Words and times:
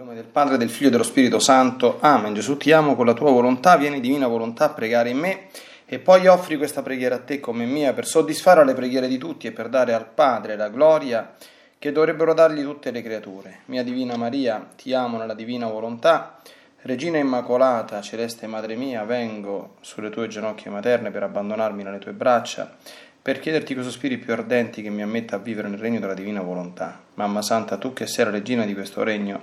nome 0.00 0.14
del 0.14 0.24
Padre, 0.24 0.56
del 0.56 0.70
Figlio 0.70 0.88
e 0.88 0.90
dello 0.92 1.02
Spirito 1.02 1.38
Santo. 1.38 1.98
Amen. 2.00 2.32
Gesù 2.32 2.56
ti 2.56 2.72
amo 2.72 2.96
con 2.96 3.04
la 3.04 3.12
tua 3.12 3.30
volontà, 3.30 3.76
vieni 3.76 4.00
divina 4.00 4.26
volontà 4.26 4.64
a 4.64 4.70
pregare 4.70 5.10
in 5.10 5.18
me 5.18 5.48
e 5.84 5.98
poi 5.98 6.26
offri 6.26 6.56
questa 6.56 6.80
preghiera 6.80 7.16
a 7.16 7.18
te 7.18 7.38
come 7.38 7.66
mia 7.66 7.92
per 7.92 8.06
soddisfare 8.06 8.64
le 8.64 8.72
preghiere 8.72 9.08
di 9.08 9.18
tutti 9.18 9.46
e 9.46 9.52
per 9.52 9.68
dare 9.68 9.92
al 9.92 10.06
Padre 10.06 10.56
la 10.56 10.70
gloria 10.70 11.34
che 11.78 11.92
dovrebbero 11.92 12.32
dargli 12.32 12.62
tutte 12.62 12.90
le 12.90 13.02
creature. 13.02 13.58
Mia 13.66 13.84
Divina 13.84 14.16
Maria, 14.16 14.70
ti 14.74 14.94
amo 14.94 15.18
nella 15.18 15.34
divina 15.34 15.66
volontà. 15.66 16.40
Regina 16.82 17.18
Immacolata, 17.18 18.00
celeste 18.00 18.46
Madre 18.46 18.76
mia, 18.76 19.04
vengo 19.04 19.74
sulle 19.82 20.08
tue 20.08 20.28
ginocchia 20.28 20.70
materne 20.70 21.10
per 21.10 21.24
abbandonarmi 21.24 21.82
nelle 21.82 21.98
tue 21.98 22.12
braccia 22.12 22.74
per 23.22 23.38
chiederti 23.38 23.74
con 23.74 23.84
sospiri 23.84 24.16
più 24.16 24.32
ardenti 24.32 24.80
che 24.80 24.88
mi 24.88 25.02
ammetta 25.02 25.36
a 25.36 25.38
vivere 25.38 25.68
nel 25.68 25.78
regno 25.78 26.00
della 26.00 26.14
divina 26.14 26.40
volontà. 26.40 26.98
Mamma 27.14 27.42
Santa, 27.42 27.76
tu 27.76 27.92
che 27.92 28.06
sei 28.06 28.24
la 28.24 28.30
regina 28.30 28.64
di 28.64 28.72
questo 28.72 29.02
regno, 29.02 29.42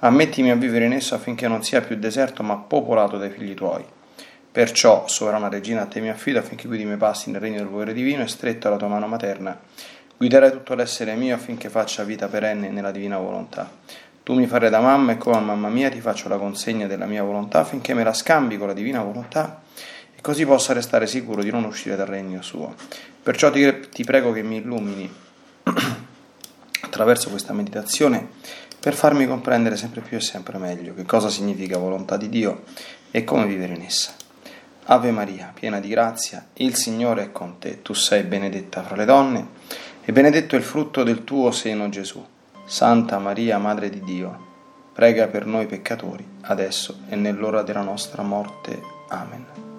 ammettimi 0.00 0.50
a 0.50 0.56
vivere 0.56 0.84
in 0.84 0.92
esso 0.92 1.14
affinché 1.14 1.48
non 1.48 1.62
sia 1.62 1.80
più 1.80 1.96
deserto 1.96 2.42
ma 2.42 2.56
popolato 2.56 3.16
dai 3.18 3.30
figli 3.30 3.54
tuoi. 3.54 3.84
Perciò, 4.50 5.06
sovrana 5.06 5.48
regina, 5.48 5.82
a 5.82 5.86
te 5.86 6.00
mi 6.00 6.08
affido 6.08 6.38
affinché 6.38 6.66
guidi 6.66 6.84
i 6.84 6.86
miei 6.86 6.96
passi 6.96 7.30
nel 7.30 7.40
regno 7.40 7.58
del 7.58 7.66
volere 7.66 7.92
divino 7.92 8.22
e 8.22 8.26
stretto 8.26 8.68
alla 8.68 8.78
tua 8.78 8.88
mano 8.88 9.06
materna, 9.06 9.58
guiderai 10.16 10.50
tutto 10.50 10.74
l'essere 10.74 11.14
mio 11.14 11.34
affinché 11.34 11.68
faccia 11.68 12.04
vita 12.04 12.26
perenne 12.26 12.70
nella 12.70 12.90
divina 12.90 13.18
volontà. 13.18 13.70
Tu 14.22 14.34
mi 14.34 14.46
farai 14.46 14.70
da 14.70 14.80
mamma 14.80 15.12
e 15.12 15.18
come 15.18 15.36
a 15.36 15.40
mamma 15.40 15.68
mia 15.68 15.90
ti 15.90 16.00
faccio 16.00 16.28
la 16.28 16.38
consegna 16.38 16.86
della 16.86 17.06
mia 17.06 17.22
volontà 17.22 17.60
affinché 17.60 17.94
me 17.94 18.02
la 18.02 18.14
scambi 18.14 18.56
con 18.56 18.66
la 18.66 18.72
divina 18.72 19.02
volontà 19.02 19.60
e 20.16 20.20
così 20.20 20.44
possa 20.46 20.72
restare 20.72 21.06
sicuro 21.06 21.42
di 21.42 21.50
non 21.50 21.64
uscire 21.64 21.94
dal 21.94 22.06
regno 22.06 22.42
suo. 22.42 22.74
Perciò 23.22 23.50
ti, 23.50 23.88
ti 23.90 24.04
prego 24.04 24.32
che 24.32 24.42
mi 24.42 24.56
illumini 24.56 25.14
attraverso 26.80 27.28
questa 27.28 27.52
meditazione 27.52 28.30
per 28.86 28.94
farmi 28.94 29.26
comprendere 29.26 29.74
sempre 29.74 30.00
più 30.00 30.16
e 30.16 30.20
sempre 30.20 30.58
meglio 30.58 30.94
che 30.94 31.02
cosa 31.02 31.28
significa 31.28 31.76
volontà 31.76 32.16
di 32.16 32.28
Dio 32.28 32.62
e 33.10 33.24
come 33.24 33.44
vivere 33.44 33.74
in 33.74 33.82
essa. 33.82 34.12
Ave 34.84 35.10
Maria, 35.10 35.50
piena 35.52 35.80
di 35.80 35.88
grazia, 35.88 36.46
il 36.52 36.76
Signore 36.76 37.24
è 37.24 37.32
con 37.32 37.58
te, 37.58 37.82
tu 37.82 37.94
sei 37.94 38.22
benedetta 38.22 38.84
fra 38.84 38.94
le 38.94 39.04
donne 39.04 39.48
e 40.04 40.12
benedetto 40.12 40.54
è 40.54 40.58
il 40.58 40.64
frutto 40.64 41.02
del 41.02 41.24
tuo 41.24 41.50
seno 41.50 41.88
Gesù. 41.88 42.24
Santa 42.64 43.18
Maria, 43.18 43.58
Madre 43.58 43.90
di 43.90 44.04
Dio, 44.04 44.46
prega 44.92 45.26
per 45.26 45.46
noi 45.46 45.66
peccatori, 45.66 46.24
adesso 46.42 47.00
e 47.08 47.16
nell'ora 47.16 47.62
della 47.62 47.82
nostra 47.82 48.22
morte. 48.22 48.80
Amen. 49.08 49.75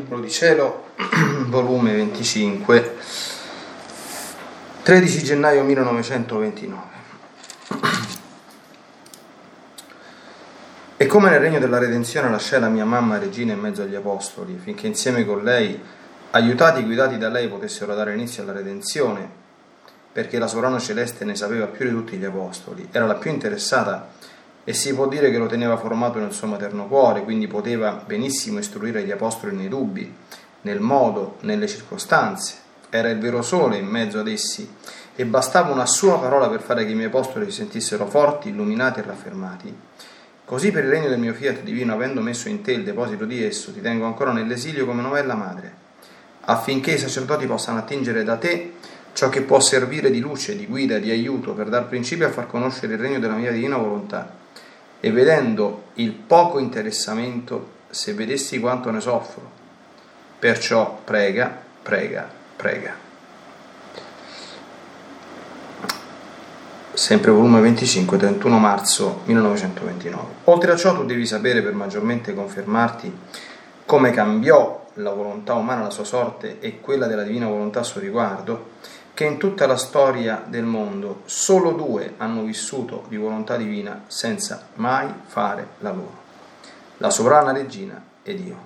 Libro 0.00 0.18
di 0.18 0.30
Cielo, 0.30 0.84
volume 1.48 1.92
25, 1.92 2.96
13 4.82 5.22
gennaio 5.22 5.62
1929. 5.62 6.82
E 10.96 11.06
come 11.06 11.28
nel 11.28 11.40
regno 11.40 11.58
della 11.58 11.76
redenzione 11.76 12.30
lasciai 12.30 12.60
la 12.60 12.70
mia 12.70 12.86
mamma 12.86 13.18
regina 13.18 13.52
in 13.52 13.60
mezzo 13.60 13.82
agli 13.82 13.94
apostoli, 13.94 14.58
finché 14.62 14.86
insieme 14.86 15.26
con 15.26 15.42
lei, 15.42 15.78
aiutati 16.30 16.80
e 16.80 16.84
guidati 16.84 17.18
da 17.18 17.28
lei, 17.28 17.48
potessero 17.48 17.94
dare 17.94 18.14
inizio 18.14 18.42
alla 18.42 18.52
redenzione, 18.52 19.28
perché 20.12 20.38
la 20.38 20.46
sovrana 20.46 20.78
celeste 20.78 21.26
ne 21.26 21.34
sapeva 21.34 21.66
più 21.66 21.84
di 21.84 21.90
tutti 21.92 22.16
gli 22.16 22.24
apostoli, 22.24 22.88
era 22.90 23.04
la 23.04 23.16
più 23.16 23.30
interessata 23.30 24.08
e 24.64 24.74
si 24.74 24.94
può 24.94 25.08
dire 25.08 25.30
che 25.30 25.38
lo 25.38 25.46
teneva 25.46 25.76
formato 25.76 26.18
nel 26.18 26.32
suo 26.32 26.46
materno 26.46 26.86
cuore, 26.86 27.22
quindi 27.22 27.46
poteva 27.46 28.02
benissimo 28.04 28.58
istruire 28.58 29.02
gli 29.02 29.10
apostoli 29.10 29.56
nei 29.56 29.68
dubbi, 29.68 30.12
nel 30.62 30.80
modo, 30.80 31.36
nelle 31.40 31.66
circostanze. 31.66 32.56
Era 32.90 33.08
il 33.08 33.18
vero 33.18 33.40
sole 33.40 33.78
in 33.78 33.86
mezzo 33.86 34.18
ad 34.18 34.28
essi 34.28 34.68
e 35.16 35.24
bastava 35.24 35.72
una 35.72 35.86
sua 35.86 36.18
parola 36.18 36.48
per 36.48 36.60
fare 36.60 36.84
che 36.84 36.92
i 36.92 36.94
miei 36.94 37.06
apostoli 37.06 37.46
si 37.46 37.52
sentissero 37.52 38.06
forti, 38.06 38.50
illuminati 38.50 39.00
e 39.00 39.02
raffermati. 39.02 39.74
Così 40.44 40.72
per 40.72 40.84
il 40.84 40.90
regno 40.90 41.08
del 41.08 41.18
mio 41.18 41.32
fiat 41.32 41.62
divino, 41.62 41.94
avendo 41.94 42.20
messo 42.20 42.48
in 42.48 42.60
te 42.60 42.72
il 42.72 42.82
deposito 42.82 43.24
di 43.24 43.42
esso, 43.42 43.72
ti 43.72 43.80
tengo 43.80 44.04
ancora 44.04 44.32
nell'esilio 44.32 44.84
come 44.84 45.00
novella 45.00 45.34
madre, 45.34 45.72
affinché 46.42 46.92
i 46.92 46.98
sacerdoti 46.98 47.46
possano 47.46 47.78
attingere 47.78 48.24
da 48.24 48.36
te 48.36 48.72
ciò 49.12 49.28
che 49.28 49.42
può 49.42 49.60
servire 49.60 50.10
di 50.10 50.18
luce, 50.20 50.56
di 50.56 50.66
guida, 50.66 50.98
di 50.98 51.10
aiuto 51.10 51.52
per 51.52 51.68
dar 51.68 51.86
principio 51.86 52.26
a 52.26 52.30
far 52.30 52.46
conoscere 52.46 52.94
il 52.94 52.98
regno 52.98 53.20
della 53.20 53.34
mia 53.34 53.52
divina 53.52 53.76
volontà 53.76 54.39
e 55.00 55.10
vedendo 55.10 55.84
il 55.94 56.12
poco 56.12 56.58
interessamento, 56.58 57.78
se 57.90 58.12
vedessi 58.14 58.60
quanto 58.60 58.90
ne 58.90 59.00
soffro. 59.00 59.58
Perciò 60.38 61.00
prega 61.04 61.68
prega, 61.82 62.28
prega. 62.56 62.94
Sempre 66.92 67.30
volume 67.30 67.60
25, 67.60 68.18
31 68.18 68.58
marzo 68.58 69.22
1929. 69.24 70.26
Oltre 70.44 70.72
a 70.72 70.76
ciò 70.76 70.94
tu 70.94 71.04
devi 71.04 71.24
sapere 71.24 71.62
per 71.62 71.72
maggiormente 71.72 72.34
confermarti 72.34 73.18
come 73.86 74.10
cambiò 74.10 74.86
la 74.94 75.12
volontà 75.12 75.54
umana 75.54 75.82
la 75.82 75.90
sua 75.90 76.04
sorte 76.04 76.58
e 76.60 76.80
quella 76.80 77.06
della 77.06 77.22
divina 77.22 77.46
volontà 77.46 77.80
a 77.80 77.84
suo 77.84 78.00
riguardo, 78.00 78.72
che 79.20 79.26
in 79.26 79.36
tutta 79.36 79.66
la 79.66 79.76
storia 79.76 80.42
del 80.46 80.64
mondo 80.64 81.20
solo 81.26 81.72
due 81.72 82.14
hanno 82.16 82.42
vissuto 82.42 83.04
di 83.08 83.18
volontà 83.18 83.58
divina 83.58 84.04
senza 84.06 84.68
mai 84.76 85.12
fare 85.26 85.72
la 85.80 85.90
loro, 85.90 86.16
la 86.96 87.10
sovrana 87.10 87.52
regina 87.52 88.02
ed 88.22 88.40
io. 88.40 88.56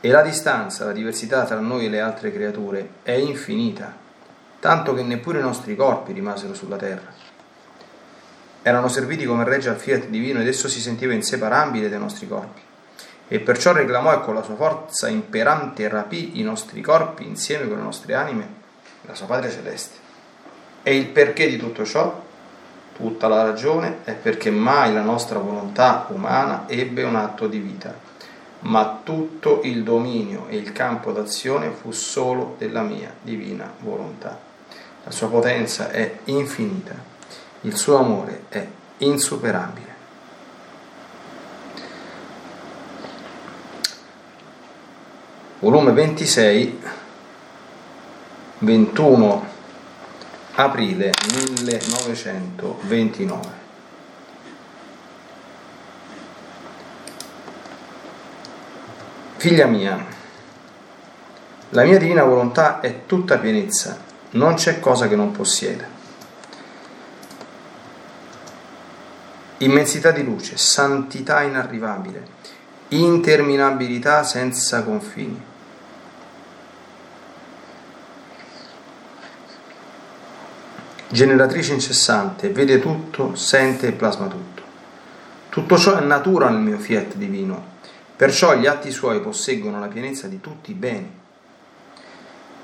E 0.00 0.08
la 0.08 0.22
distanza, 0.22 0.84
la 0.84 0.90
diversità 0.90 1.44
tra 1.44 1.60
noi 1.60 1.86
e 1.86 1.90
le 1.90 2.00
altre 2.00 2.32
creature 2.32 2.94
è 3.04 3.12
infinita, 3.12 3.96
tanto 4.58 4.94
che 4.94 5.04
neppure 5.04 5.38
i 5.38 5.42
nostri 5.42 5.76
corpi 5.76 6.12
rimasero 6.12 6.52
sulla 6.52 6.76
terra. 6.76 7.12
Erano 8.62 8.88
serviti 8.88 9.26
come 9.26 9.44
regge 9.44 9.68
al 9.68 9.78
fiat 9.78 10.06
divino 10.06 10.40
ed 10.40 10.48
esso 10.48 10.66
si 10.66 10.80
sentiva 10.80 11.12
inseparabile 11.12 11.88
dai 11.88 12.00
nostri 12.00 12.26
corpi 12.26 12.62
e 13.28 13.38
perciò 13.38 13.72
reclamò 13.72 14.12
e 14.12 14.22
con 14.22 14.34
la 14.34 14.42
sua 14.42 14.56
forza 14.56 15.06
imperante 15.06 15.86
rapì 15.86 16.40
i 16.40 16.42
nostri 16.42 16.80
corpi 16.80 17.24
insieme 17.24 17.68
con 17.68 17.76
le 17.76 17.84
nostre 17.84 18.14
anime 18.14 18.59
la 19.10 19.16
sua 19.16 19.26
Padre 19.26 19.50
Celeste. 19.50 19.98
E 20.82 20.96
il 20.96 21.06
perché 21.08 21.48
di 21.48 21.56
tutto 21.56 21.84
ciò? 21.84 22.28
Tutta 22.94 23.28
la 23.28 23.42
ragione 23.42 23.98
è 24.04 24.12
perché 24.12 24.50
mai 24.50 24.92
la 24.92 25.02
nostra 25.02 25.38
volontà 25.38 26.06
umana 26.10 26.64
ebbe 26.68 27.02
un 27.02 27.16
atto 27.16 27.46
di 27.46 27.58
vita, 27.58 27.94
ma 28.60 29.00
tutto 29.02 29.60
il 29.64 29.82
dominio 29.82 30.46
e 30.48 30.56
il 30.56 30.72
campo 30.72 31.10
d'azione 31.10 31.70
fu 31.70 31.90
solo 31.92 32.54
della 32.58 32.82
mia 32.82 33.12
divina 33.20 33.72
volontà. 33.80 34.38
La 35.04 35.10
sua 35.10 35.28
potenza 35.28 35.90
è 35.90 36.18
infinita, 36.24 36.94
il 37.62 37.76
suo 37.76 37.96
amore 37.96 38.44
è 38.48 38.66
insuperabile. 38.98 39.88
Volume 45.60 45.92
26 45.92 46.78
21 48.62 49.46
aprile 50.52 51.12
1929. 51.32 53.48
Figlia 59.36 59.64
mia, 59.64 60.04
la 61.70 61.84
mia 61.84 61.96
divina 61.96 62.22
volontà 62.22 62.80
è 62.80 63.06
tutta 63.06 63.38
pienezza, 63.38 63.98
non 64.32 64.56
c'è 64.56 64.78
cosa 64.78 65.08
che 65.08 65.16
non 65.16 65.30
possieda. 65.30 65.86
Immensità 69.58 70.10
di 70.10 70.22
luce, 70.22 70.58
santità 70.58 71.40
inarrivabile, 71.40 72.26
interminabilità 72.88 74.22
senza 74.22 74.82
confini 74.82 75.48
generatrice 81.12 81.72
incessante, 81.72 82.50
vede 82.50 82.78
tutto, 82.78 83.34
sente 83.34 83.88
e 83.88 83.92
plasma 83.92 84.28
tutto. 84.28 84.62
Tutto 85.48 85.76
ciò 85.76 85.96
è 85.96 86.04
natura 86.04 86.48
nel 86.48 86.60
mio 86.60 86.78
fiat 86.78 87.16
divino, 87.16 87.78
perciò 88.14 88.54
gli 88.54 88.66
atti 88.66 88.92
suoi 88.92 89.20
posseggono 89.20 89.80
la 89.80 89.88
pienezza 89.88 90.28
di 90.28 90.40
tutti 90.40 90.70
i 90.70 90.74
beni. 90.74 91.18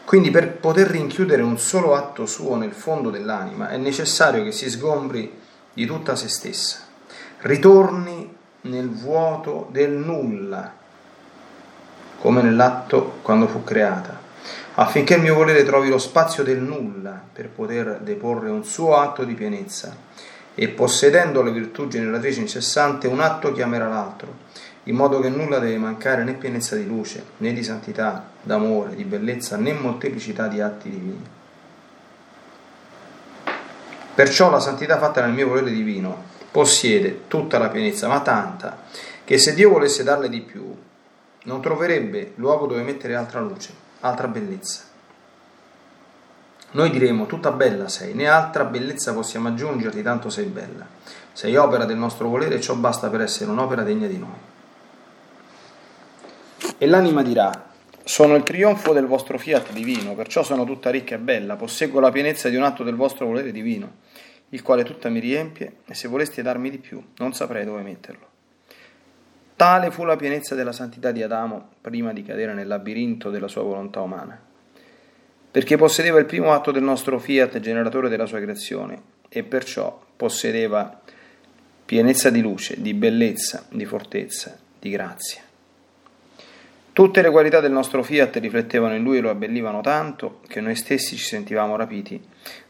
Quindi 0.04 0.30
per 0.30 0.52
poter 0.58 0.86
rinchiudere 0.86 1.42
un 1.42 1.58
solo 1.58 1.96
atto 1.96 2.26
suo 2.26 2.54
nel 2.54 2.70
fondo 2.70 3.10
dell'anima 3.10 3.70
è 3.70 3.76
necessario 3.76 4.44
che 4.44 4.52
si 4.52 4.70
sgombri 4.70 5.40
di 5.72 5.84
tutta 5.84 6.14
se 6.14 6.28
stessa, 6.28 6.78
ritorni 7.38 8.32
nel 8.60 8.88
vuoto 8.88 9.68
del 9.72 9.90
nulla, 9.90 10.72
come 12.20 12.42
nell'atto 12.42 13.18
quando 13.22 13.48
fu 13.48 13.64
creata 13.64 14.25
affinché 14.78 15.14
il 15.14 15.22
mio 15.22 15.34
volere 15.34 15.64
trovi 15.64 15.88
lo 15.88 15.98
spazio 15.98 16.42
del 16.42 16.58
nulla 16.58 17.20
per 17.32 17.48
poter 17.48 18.00
deporre 18.00 18.50
un 18.50 18.64
suo 18.64 18.96
atto 18.96 19.24
di 19.24 19.32
pienezza 19.32 19.96
e 20.54 20.68
possedendo 20.68 21.42
la 21.42 21.50
virtù 21.50 21.88
generatrice 21.88 22.40
incessante 22.40 23.06
un 23.06 23.20
atto 23.20 23.52
chiamerà 23.52 23.88
l'altro, 23.88 24.44
in 24.84 24.94
modo 24.94 25.20
che 25.20 25.30
nulla 25.30 25.58
deve 25.58 25.78
mancare 25.78 26.24
né 26.24 26.34
pienezza 26.34 26.76
di 26.76 26.86
luce, 26.86 27.24
né 27.38 27.52
di 27.52 27.62
santità, 27.62 28.28
d'amore, 28.42 28.94
di 28.94 29.04
bellezza, 29.04 29.56
né 29.56 29.72
molteplicità 29.72 30.46
di 30.46 30.60
atti 30.60 30.90
divini. 30.90 31.26
Perciò 34.14 34.50
la 34.50 34.60
santità 34.60 34.98
fatta 34.98 35.22
nel 35.22 35.32
mio 35.34 35.48
volere 35.48 35.70
divino 35.70 36.34
possiede 36.50 37.22
tutta 37.28 37.58
la 37.58 37.68
pienezza, 37.68 38.08
ma 38.08 38.20
tanta 38.20 38.84
che 39.24 39.38
se 39.38 39.54
Dio 39.54 39.70
volesse 39.70 40.04
darle 40.04 40.28
di 40.28 40.40
più, 40.40 40.74
non 41.44 41.60
troverebbe 41.62 42.32
luogo 42.36 42.66
dove 42.66 42.82
mettere 42.82 43.14
altra 43.14 43.40
luce 43.40 43.84
altra 44.06 44.28
bellezza. 44.28 44.82
Noi 46.72 46.90
diremo 46.90 47.26
tutta 47.26 47.52
bella 47.52 47.88
sei, 47.88 48.12
né 48.14 48.26
altra 48.26 48.64
bellezza 48.64 49.14
possiamo 49.14 49.48
aggiungerti, 49.48 50.02
tanto 50.02 50.28
sei 50.28 50.46
bella. 50.46 50.86
Sei 51.32 51.56
opera 51.56 51.84
del 51.84 51.96
nostro 51.96 52.28
volere 52.28 52.56
e 52.56 52.60
ciò 52.60 52.74
basta 52.74 53.08
per 53.08 53.20
essere 53.20 53.50
un'opera 53.50 53.82
degna 53.82 54.06
di 54.06 54.18
noi. 54.18 54.54
E 56.78 56.86
l'anima 56.86 57.22
dirà, 57.22 57.70
sono 58.04 58.34
il 58.34 58.42
trionfo 58.42 58.92
del 58.92 59.06
vostro 59.06 59.38
fiat 59.38 59.72
divino, 59.72 60.14
perciò 60.14 60.42
sono 60.42 60.64
tutta 60.64 60.90
ricca 60.90 61.14
e 61.14 61.18
bella, 61.18 61.56
posseggo 61.56 61.98
la 62.00 62.10
pienezza 62.10 62.48
di 62.48 62.56
un 62.56 62.62
atto 62.62 62.84
del 62.84 62.94
vostro 62.94 63.26
volere 63.26 63.52
divino, 63.52 63.96
il 64.50 64.62
quale 64.62 64.84
tutta 64.84 65.08
mi 65.08 65.18
riempie, 65.18 65.78
e 65.86 65.94
se 65.94 66.08
voleste 66.08 66.42
darmi 66.42 66.70
di 66.70 66.78
più, 66.78 67.02
non 67.16 67.32
saprei 67.32 67.64
dove 67.64 67.82
metterlo. 67.82 68.35
Tale 69.56 69.90
fu 69.90 70.04
la 70.04 70.16
pienezza 70.16 70.54
della 70.54 70.72
santità 70.72 71.12
di 71.12 71.22
Adamo 71.22 71.70
prima 71.80 72.12
di 72.12 72.22
cadere 72.22 72.52
nel 72.52 72.66
labirinto 72.66 73.30
della 73.30 73.48
sua 73.48 73.62
volontà 73.62 74.02
umana, 74.02 74.38
perché 75.50 75.78
possedeva 75.78 76.18
il 76.18 76.26
primo 76.26 76.52
atto 76.52 76.70
del 76.70 76.82
nostro 76.82 77.18
fiat 77.18 77.58
generatore 77.60 78.10
della 78.10 78.26
sua 78.26 78.38
creazione 78.38 79.00
e 79.30 79.44
perciò 79.44 79.98
possedeva 80.14 81.00
pienezza 81.86 82.28
di 82.28 82.42
luce, 82.42 82.82
di 82.82 82.92
bellezza, 82.92 83.64
di 83.70 83.86
fortezza, 83.86 84.58
di 84.78 84.90
grazia. 84.90 85.40
Tutte 86.92 87.22
le 87.22 87.30
qualità 87.30 87.60
del 87.60 87.72
nostro 87.72 88.02
fiat 88.02 88.36
riflettevano 88.36 88.94
in 88.94 89.02
lui 89.02 89.16
e 89.16 89.20
lo 89.20 89.30
abbellivano 89.30 89.80
tanto 89.80 90.40
che 90.48 90.60
noi 90.60 90.74
stessi 90.74 91.16
ci 91.16 91.24
sentivamo 91.24 91.76
rapiti 91.76 92.22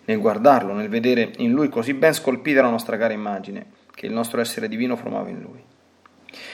nel 0.04 0.20
guardarlo, 0.20 0.72
nel 0.72 0.88
vedere 0.88 1.32
in 1.38 1.50
lui 1.50 1.68
così 1.68 1.94
ben 1.94 2.12
scolpita 2.12 2.62
la 2.62 2.70
nostra 2.70 2.96
cara 2.96 3.12
immagine, 3.12 3.66
che 3.92 4.06
il 4.06 4.12
nostro 4.12 4.40
essere 4.40 4.68
divino 4.68 4.94
formava 4.94 5.28
in 5.28 5.40
lui. 5.40 5.74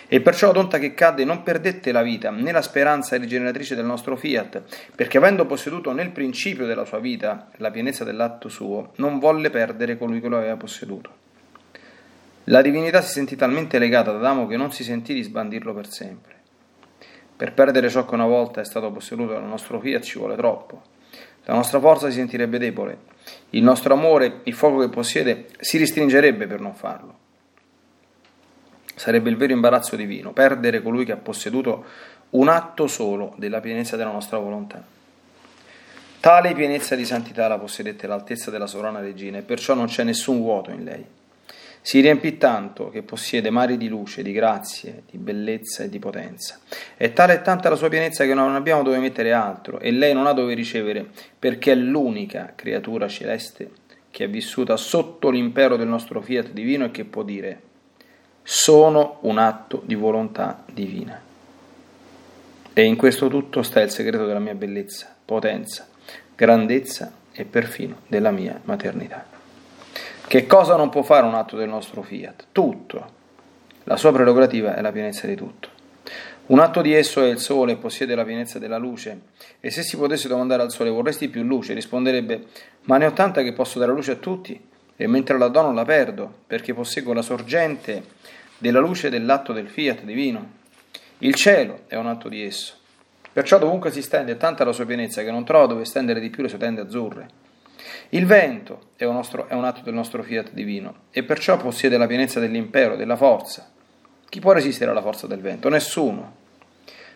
E 0.09 0.21
perciò 0.21 0.53
donta 0.53 0.79
che 0.79 0.95
cadde 0.95 1.25
non 1.25 1.43
perdette 1.43 1.93
la 1.93 2.03
vita 2.03 2.31
né 2.31 2.53
la 2.53 2.63
speranza 2.63 3.17
rigeneratrice 3.17 3.75
del 3.75 3.85
nostro 3.85 4.17
fiat, 4.17 4.63
perché 4.95 5.19
avendo 5.19 5.47
posseduto 5.47 5.93
nel 5.93 6.11
principio 6.11 6.67
della 6.67 6.85
sua 6.85 6.99
vita 6.99 7.49
la 7.57 7.71
pienezza 7.71 8.05
dell'atto 8.05 8.49
suo, 8.49 8.93
non 8.97 9.19
volle 9.19 9.51
perdere 9.51 9.97
colui 9.97 10.21
che 10.21 10.29
lo 10.29 10.37
aveva 10.39 10.57
posseduto. 10.57 11.11
La 12.47 12.61
divinità 12.61 13.01
si 13.01 13.13
sentì 13.13 13.37
talmente 13.37 13.79
legata 13.79 14.11
ad 14.11 14.17
Adamo 14.17 14.47
che 14.47 14.57
non 14.57 14.73
si 14.73 14.83
sentì 14.83 15.15
di 15.15 15.23
sbandirlo 15.23 15.73
per 15.73 15.89
sempre. 15.89 16.35
Per 17.37 17.53
perdere 17.53 17.89
ciò 17.89 18.05
che 18.05 18.15
una 18.15 18.27
volta 18.27 18.61
è 18.61 18.65
stato 18.65 18.91
posseduto 18.91 19.33
dal 19.33 19.45
nostro 19.45 19.81
fiat 19.81 20.03
ci 20.03 20.19
vuole 20.19 20.37
troppo. 20.37 20.83
La 21.45 21.55
nostra 21.55 21.81
forza 21.81 22.09
si 22.09 22.17
sentirebbe 22.17 22.59
debole, 22.59 22.99
il 23.51 23.63
nostro 23.63 23.95
amore, 23.95 24.41
il 24.45 24.55
fuoco 24.55 24.79
che 24.79 24.89
possiede, 24.89 25.47
si 25.59 25.77
ristringerebbe 25.77 26.47
per 26.47 26.61
non 26.61 26.75
farlo. 26.75 27.22
Sarebbe 28.95 29.31
il 29.31 29.37
vero 29.37 29.53
imbarazzo 29.53 29.97
divino, 29.97 30.33
perdere 30.33 30.83
colui 30.83 31.05
che 31.05 31.13
ha 31.13 31.17
posseduto 31.17 31.85
un 32.31 32.49
atto 32.49 32.87
solo 32.87 33.35
della 33.37 33.61
pienezza 33.61 33.97
della 33.97 34.13
nostra 34.13 34.39
volontà. 34.39 34.83
Tale 36.21 36.55
pienezza 36.55 36.95
di 36.95 37.05
santità 37.05 37.49
la 37.49 37.59
possedette 37.59 38.07
l'altezza 38.07 38.51
della 38.51 38.69
sovrana 38.69 39.01
regina 39.01 39.39
e 39.39 39.43
perciò 39.43 39.75
non 39.75 39.87
c'è 39.87 40.05
nessun 40.05 40.39
vuoto 40.39 40.71
in 40.71 40.85
lei. 40.85 41.05
Si 41.85 41.99
riempì 41.99 42.39
tanto 42.39 42.91
che 42.91 43.03
possiede 43.03 43.51
mari 43.51 43.77
di 43.77 43.89
luce, 43.89 44.23
di 44.23 44.31
grazie, 44.31 45.03
di 45.11 45.19
bellezza 45.19 45.83
e 45.83 45.89
di 45.89 45.99
potenza. 45.99 46.61
È 46.97 47.13
tale 47.13 47.35
e 47.35 47.43
tanta 47.43 47.69
la 47.69 47.75
sua 47.75 47.89
pienezza 47.89 48.25
che 48.25 48.35
non 48.35 48.55
abbiamo 48.55 48.85
dove 48.85 48.99
mettere 48.99 49.33
altro 49.33 49.81
e 49.81 49.91
lei 49.91 50.15
non 50.15 50.29
ha 50.29 50.33
dove 50.33 50.55
ricevere 50.55 51.05
perché 51.37 51.73
è 51.73 51.75
l'unica 51.75 52.53
creatura 52.55 53.09
celeste 53.09 53.71
che 54.13 54.27
è 54.27 54.29
vissuta 54.29 54.77
sotto 54.77 55.29
l'impero 55.29 55.77
del 55.77 55.89
nostro 55.89 56.21
fiat 56.21 56.51
divino 56.51 56.85
e 56.85 56.91
che 56.93 57.05
può 57.05 57.25
dire 57.25 57.61
sono 58.43 59.19
un 59.21 59.39
atto 59.39 59.83
di 59.85 59.95
volontà 59.95 60.63
divina. 60.73 61.21
E 62.73 62.83
in 62.83 62.97
questo 62.97 63.29
tutto 63.29 63.63
sta 63.63 63.81
il 63.81 63.91
segreto 63.91 64.27
della 64.27 64.39
mia 64.39 64.55
bellezza, 64.55 65.15
potenza, 65.25 65.87
grandezza 66.35 67.13
e 67.33 67.45
perfino 67.45 67.97
della 68.07 68.31
mia 68.31 68.59
maternità. 68.65 69.27
Che 70.27 70.47
cosa 70.47 70.77
non 70.77 70.89
può 70.89 71.03
fare 71.03 71.27
un 71.27 71.35
atto 71.35 71.57
del 71.57 71.69
nostro 71.69 72.03
fiat? 72.03 72.47
Tutto. 72.53 73.21
La 73.85 73.97
sua 73.97 74.13
prerogativa 74.13 74.75
è 74.75 74.81
la 74.81 74.93
pienezza 74.93 75.27
di 75.27 75.35
tutto. 75.35 75.69
Un 76.47 76.59
atto 76.59 76.81
di 76.81 76.95
esso 76.95 77.23
è 77.23 77.29
il 77.29 77.39
sole, 77.39 77.77
possiede 77.77 78.15
la 78.15 78.25
pienezza 78.25 78.59
della 78.59 78.79
luce. 78.79 79.21
E 79.61 79.71
se 79.71 79.83
si 79.83 79.97
potesse 79.97 80.29
domandare 80.29 80.63
al 80.63 80.71
sole, 80.71 80.91
vorresti 80.91 81.29
più 81.29 81.43
luce? 81.43 81.75
Risponderebbe, 81.75 82.47
ma 82.83 82.97
ne 82.97 83.07
ho 83.07 83.13
tanta 83.13 83.43
che 83.43 83.53
posso 83.53 83.79
dare 83.79 83.93
luce 83.93 84.13
a 84.13 84.17
tutti, 84.17 84.61
e 84.97 85.07
mentre 85.07 85.39
la 85.39 85.49
do 85.49 85.63
non 85.63 85.75
la 85.75 85.85
perdo, 85.85 86.33
perché 86.47 86.75
posseggo 86.75 87.13
la 87.13 87.23
sorgente 87.23 88.03
della 88.63 88.79
luce 88.79 89.11
dell'atto 89.11 89.53
del 89.53 89.69
fiat 89.69 90.03
divino. 90.03 90.61
Il 91.19 91.35
cielo 91.35 91.81
è 91.89 91.97
un 91.97 92.07
atto 92.07 92.29
di 92.29 92.45
esso. 92.45 92.75
Perciò 93.33 93.59
dovunque 93.59 93.91
si 93.91 94.03
stende 94.03 94.37
tanta 94.37 94.65
la 94.65 94.71
sua 94.71 94.87
pienezza 94.87 95.25
che 95.25 95.33
non 95.33 95.45
trova 95.45 95.67
dove 95.67 95.85
stendere 95.85 96.21
di 96.21 96.31
più 96.31 96.45
le 96.45 96.49
sue 96.49 96.59
tende 96.59 96.81
azzurre. 96.81 97.29
Il 98.11 98.25
vento 98.25 98.91
è 98.95 99.05
un, 99.05 99.15
nostro, 99.15 99.49
è 99.49 99.55
un 99.55 99.65
atto 99.65 99.81
del 99.83 99.95
nostro 99.95 100.23
fiat 100.23 100.53
divino 100.53 101.07
e 101.11 101.25
perciò 101.25 101.57
possiede 101.57 101.99
la 101.99 102.07
pienezza 102.07 102.39
dell'impero, 102.39 102.95
della 102.95 103.17
forza. 103.17 103.69
Chi 104.29 104.39
può 104.39 104.53
resistere 104.53 104.93
alla 104.93 105.03
forza 105.03 105.27
del 105.27 105.41
vento? 105.41 105.69
Nessuno. 105.69 106.37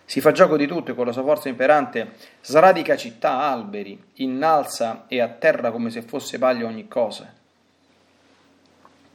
Si 0.04 0.20
fa 0.20 0.32
gioco 0.32 0.56
di 0.56 0.66
tutto 0.66 0.90
e 0.90 0.94
con 0.96 1.06
la 1.06 1.12
sua 1.12 1.22
forza 1.22 1.48
imperante 1.48 2.14
sradica 2.40 2.96
città, 2.96 3.38
alberi, 3.42 4.02
innalza 4.14 5.04
e 5.06 5.20
atterra 5.20 5.70
come 5.70 5.90
se 5.90 6.02
fosse 6.02 6.38
paglia 6.38 6.66
ogni 6.66 6.88
cosa. 6.88 7.32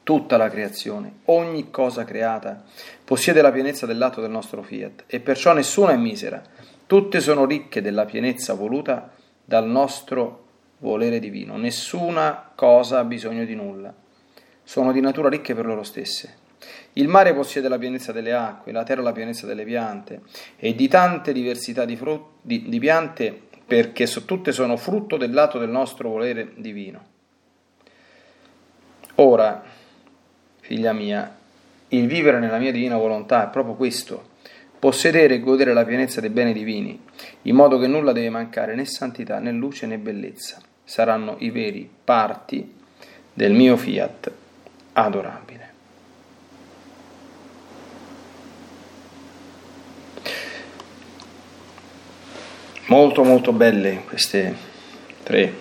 Tutta 0.04 0.38
la 0.38 0.50
creazione, 0.50 1.20
ogni 1.26 1.70
cosa 1.70 2.04
creata, 2.04 2.64
possiede 3.04 3.42
la 3.42 3.52
pienezza 3.52 3.86
dell'atto 3.86 4.20
del 4.20 4.32
nostro 4.32 4.62
fiat 4.64 5.04
e 5.08 5.20
perciò 5.20 5.54
nessuna 5.54 5.92
è 5.92 5.98
misera 5.98 6.42
Tutte 6.92 7.22
sono 7.22 7.46
ricche 7.46 7.82
della 7.82 8.04
pienezza 8.04 8.54
voluta 8.54 9.14
dal 9.46 9.66
nostro 9.66 10.48
volere 10.80 11.20
divino. 11.20 11.56
Nessuna 11.56 12.52
cosa 12.54 13.00
ha 13.00 13.06
bisogno 13.06 13.46
di 13.46 13.56
nulla. 13.56 13.94
Sono 14.62 14.92
di 14.92 15.00
natura 15.00 15.30
ricche 15.30 15.56
per 15.56 15.66
loro 15.66 15.84
stesse. 15.84 16.36
Il 16.92 17.08
mare 17.08 17.34
possiede 17.34 17.70
la 17.70 17.78
pienezza 17.78 18.12
delle 18.12 18.34
acque, 18.34 18.74
la 18.74 18.84
terra 18.84 19.02
la 19.02 19.14
pienezza 19.14 19.48
delle 19.48 19.64
piante 19.64 20.24
e 20.58 20.76
di 20.76 20.90
tante 20.90 21.32
diversità 21.32 21.86
di, 21.86 21.96
frut- 21.96 22.40
di, 22.42 22.68
di 22.68 22.80
piante 22.80 23.42
perché 23.66 24.06
so, 24.06 24.26
tutte 24.26 24.52
sono 24.52 24.76
frutto 24.76 25.16
del 25.16 25.32
lato 25.32 25.60
del 25.60 25.70
nostro 25.70 26.10
volere 26.10 26.52
divino. 26.58 27.06
Ora, 29.16 29.64
figlia 30.72 30.94
mia, 30.94 31.36
il 31.90 32.08
vivere 32.08 32.40
nella 32.40 32.58
mia 32.58 32.72
divina 32.72 32.96
volontà 32.96 33.46
è 33.46 33.50
proprio 33.52 33.76
questo 33.76 34.30
possedere 34.80 35.34
e 35.36 35.40
godere 35.42 35.74
la 35.74 35.84
pienezza 35.84 36.22
dei 36.22 36.30
beni 36.30 36.54
divini, 36.54 36.98
in 37.42 37.56
modo 37.56 37.78
che 37.78 37.88
nulla 37.88 38.14
deve 38.14 38.30
mancare 38.30 38.74
né 38.74 38.86
santità 38.86 39.38
né 39.40 39.52
luce 39.52 39.86
né 39.86 39.98
bellezza. 39.98 40.62
Saranno 40.86 41.36
i 41.40 41.50
veri 41.50 41.90
parti 42.04 42.74
del 43.34 43.52
mio 43.52 43.76
fiat 43.76 44.32
adorabile. 44.94 45.70
Molto 52.86 53.24
molto 53.24 53.52
belle 53.52 54.04
queste 54.08 54.56
tre 55.24 55.54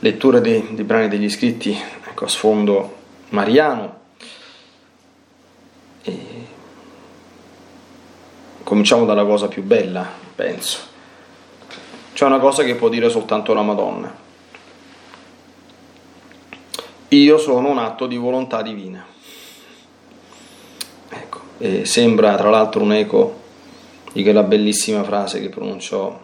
letture 0.00 0.40
dei, 0.40 0.68
dei 0.72 0.84
brani 0.84 1.08
degli 1.08 1.28
scritti 1.28 1.76
ecco, 2.18 2.24
a 2.26 2.28
sfondo 2.28 2.97
mariano. 3.30 3.96
E 6.02 6.38
Cominciamo 8.68 9.06
dalla 9.06 9.24
cosa 9.24 9.48
più 9.48 9.62
bella, 9.62 10.06
penso. 10.34 10.78
C'è 12.12 12.26
una 12.26 12.38
cosa 12.38 12.64
che 12.64 12.74
può 12.74 12.90
dire 12.90 13.08
soltanto 13.08 13.54
la 13.54 13.62
Madonna. 13.62 14.14
Io 17.08 17.38
sono 17.38 17.70
un 17.70 17.78
atto 17.78 18.06
di 18.06 18.18
volontà 18.18 18.60
divina. 18.60 19.02
Ecco, 21.08 21.40
e 21.56 21.86
sembra 21.86 22.36
tra 22.36 22.50
l'altro 22.50 22.82
un 22.82 22.92
eco 22.92 23.40
di 24.12 24.22
quella 24.22 24.42
bellissima 24.42 25.02
frase 25.02 25.40
che 25.40 25.48
pronunciò 25.48 26.20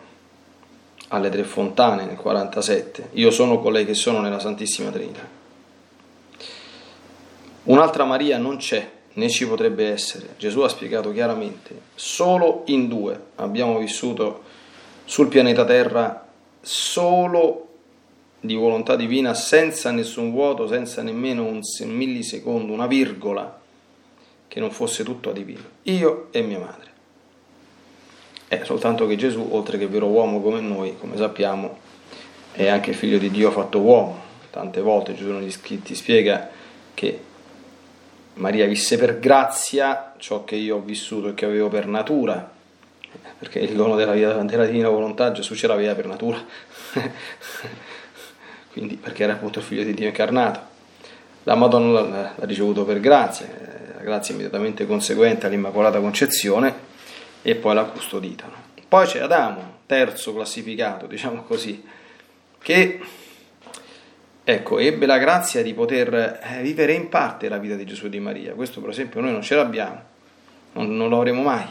alle 1.09 1.31
tre 1.31 1.45
fontane 1.45 2.05
nel 2.05 2.17
47. 2.17 3.09
Io 3.13 3.31
sono 3.31 3.59
colei 3.59 3.87
che 3.87 3.95
sono 3.95 4.21
nella 4.21 4.39
Santissima 4.39 4.91
Trinità. 4.91 5.34
Un'altra 7.65 8.05
Maria 8.05 8.39
non 8.39 8.57
c'è 8.57 8.91
né 9.15 9.29
ci 9.29 9.47
potrebbe 9.47 9.91
essere. 9.91 10.35
Gesù 10.37 10.61
ha 10.61 10.69
spiegato 10.69 11.13
chiaramente, 11.13 11.81
solo 11.95 12.63
in 12.67 12.89
due 12.89 13.19
abbiamo 13.37 13.79
vissuto 13.79 14.43
sul 15.05 15.29
pianeta 15.29 15.65
Terra 15.65 16.27
solo 16.61 17.69
di 18.41 18.55
volontà 18.55 18.97
divina, 18.97 19.33
senza 19.33 19.91
nessun 19.91 20.31
vuoto, 20.31 20.67
senza 20.67 21.03
nemmeno 21.03 21.45
un 21.45 21.61
millisecondo, 21.87 22.73
una 22.73 22.87
virgola, 22.87 23.61
che 24.49 24.61
non 24.61 24.71
fosse 24.71 25.03
tutto 25.03 25.33
divino. 25.33 25.63
Io 25.85 26.29
e 26.31 26.43
mia 26.43 26.59
madre. 26.59 26.93
È 28.47 28.63
soltanto 28.65 29.07
che 29.07 29.17
Gesù, 29.17 29.49
oltre 29.51 29.79
che 29.79 29.87
vero 29.87 30.07
uomo 30.07 30.43
come 30.43 30.61
noi, 30.61 30.97
come 30.99 31.17
sappiamo, 31.17 31.79
è 32.53 32.69
anche 32.69 32.93
figlio 32.93 33.17
di 33.17 33.31
Dio 33.31 33.51
fatto 33.51 33.81
uomo. 33.81 34.21
Tante 34.51 34.83
volte 34.83 35.15
Gesù 35.15 35.31
negli 35.31 35.51
scritti 35.51 35.95
spiega 35.95 36.51
che 36.93 37.21
Maria 38.35 38.67
visse 38.67 38.99
per 38.99 39.19
grazia 39.19 40.15
ciò 40.19 40.45
che 40.45 40.57
io 40.57 40.77
ho 40.77 40.81
vissuto 40.81 41.29
e 41.29 41.35
che 41.35 41.45
avevo 41.45 41.69
per 41.69 41.87
natura, 41.87 42.51
perché 43.39 43.61
il 43.61 43.75
dono 43.75 43.95
della, 43.95 44.13
vita, 44.13 44.43
della 44.43 44.67
divina 44.67 44.89
volontà 44.89 45.31
Gesù 45.33 45.55
ce 45.55 45.67
l'aveva 45.67 45.95
per 45.95 46.07
natura, 46.07 46.43
quindi 48.73 48.97
perché 48.97 49.23
era 49.23 49.35
appunto 49.35 49.61
il 49.61 49.65
figlio 49.65 49.85
di 49.85 49.95
Dio 49.95 50.07
incarnato. 50.07 50.73
La 51.45 51.55
Madonna 51.55 52.01
l'ha 52.01 52.35
ricevuto 52.39 52.85
per 52.85 53.01
grazia, 53.01 53.47
la 53.97 54.03
grazia 54.03 54.35
immediatamente 54.35 54.87
conseguente 54.87 55.47
all'Immacolata 55.47 56.01
Concezione 56.01 56.75
e 57.43 57.55
poi 57.55 57.75
l'ha 57.75 57.85
custodita. 57.85 58.51
Poi 58.89 59.07
c'è 59.07 59.21
Adamo, 59.21 59.79
terzo 59.87 60.35
classificato, 60.35 61.07
diciamo 61.07 61.43
così, 61.43 61.85
che 62.59 63.01
ecco, 64.45 64.79
ebbe 64.79 65.07
la 65.07 65.19
grazia 65.19 65.63
di 65.63 65.73
poter 65.73 66.13
eh, 66.15 66.63
vivere 66.63 66.93
in 66.93 67.09
parte 67.09 67.49
la 67.49 67.59
vita 67.59 67.75
di 67.75 67.85
Gesù 67.85 68.07
e 68.07 68.11
di 68.11 68.21
Maria. 68.21 68.53
Questo 68.53 68.81
per 68.81 68.91
esempio 68.91 69.21
noi 69.21 69.33
non 69.33 69.43
ce 69.43 69.55
l'abbiamo, 69.55 70.01
non, 70.73 70.95
non 70.97 71.09
lo 71.09 71.17
avremo 71.17 71.43
mai, 71.43 71.67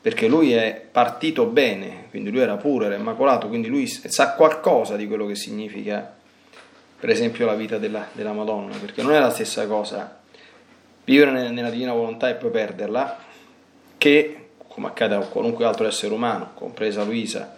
perché 0.00 0.26
lui 0.26 0.52
è 0.52 0.86
partito 0.90 1.44
bene, 1.46 2.06
quindi 2.10 2.30
lui 2.30 2.40
era 2.40 2.56
puro, 2.56 2.86
era 2.86 2.94
immacolato, 2.94 3.48
quindi 3.48 3.68
lui 3.68 3.86
sa 3.86 4.34
qualcosa 4.34 4.96
di 4.96 5.06
quello 5.06 5.26
che 5.26 5.34
significa 5.34 6.16
per 6.98 7.10
esempio 7.10 7.46
la 7.46 7.54
vita 7.54 7.78
della, 7.78 8.08
della 8.12 8.32
Madonna, 8.32 8.76
perché 8.76 9.02
non 9.02 9.12
è 9.12 9.20
la 9.20 9.30
stessa 9.30 9.66
cosa 9.66 10.16
vivere 11.04 11.50
nella 11.50 11.70
divina 11.70 11.92
volontà 11.92 12.28
e 12.28 12.34
poi 12.34 12.50
perderla, 12.50 13.18
che 13.96 14.48
come 14.66 14.88
accade 14.88 15.14
a 15.14 15.20
qualunque 15.20 15.64
altro 15.64 15.86
essere 15.86 16.12
umano, 16.12 16.50
compresa 16.54 17.02
Luisa, 17.02 17.56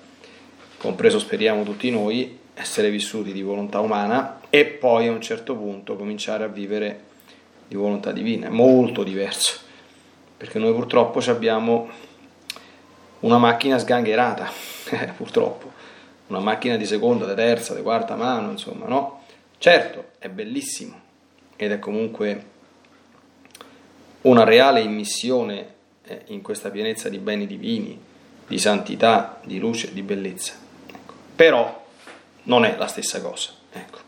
compreso 0.79 1.19
speriamo 1.19 1.65
tutti 1.65 1.91
noi, 1.91 2.39
essere 2.61 2.91
vissuti 2.91 3.33
di 3.33 3.43
volontà 3.43 3.81
umana 3.81 4.41
e 4.51 4.67
poi 4.67 5.07
a 5.07 5.13
un 5.13 5.21
certo 5.21 5.57
punto 5.57 5.97
cominciare 5.97 6.45
a 6.45 6.49
vivere 6.49 7.05
di 7.67 7.75
volontà 7.75 8.13
divina. 8.13 8.47
È 8.47 8.51
molto 8.51 9.03
diverso, 9.03 9.59
perché 10.37 10.59
noi 10.59 10.73
purtroppo 10.75 11.21
abbiamo 11.31 11.89
una 13.21 13.39
macchina 13.39 13.79
sgangherata, 13.79 14.51
eh, 14.91 15.13
purtroppo, 15.17 15.73
una 16.27 16.41
macchina 16.41 16.77
di 16.77 16.85
seconda, 16.85 17.27
di 17.27 17.35
terza, 17.35 17.75
di 17.75 17.83
quarta 17.83 18.15
mano, 18.15 18.51
insomma, 18.51 18.87
no? 18.87 19.23
Certo, 19.59 20.11
è 20.19 20.29
bellissimo 20.29 21.09
ed 21.57 21.73
è 21.73 21.79
comunque 21.79 22.45
una 24.23 24.45
reale 24.45 24.81
immissione 24.81 25.75
eh, 26.05 26.23
in 26.27 26.43
questa 26.43 26.71
pienezza 26.71 27.09
di 27.09 27.19
beni 27.19 27.47
divini, 27.47 27.99
di 28.47 28.59
santità, 28.59 29.41
di 29.45 29.59
luce, 29.59 29.93
di 29.93 30.03
bellezza. 30.03 30.55
Ecco. 30.87 31.15
Però 31.37 31.80
non 32.51 32.65
è 32.65 32.75
la 32.77 32.89
stessa 32.89 33.23
cosa. 33.23 33.51
Ecco. 33.73 33.99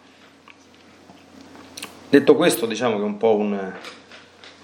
Detto 2.11 2.35
questo, 2.35 2.67
diciamo 2.67 2.97
che 2.97 3.03
è 3.03 3.07
un 3.07 3.17
po' 3.17 3.37
un 3.37 3.73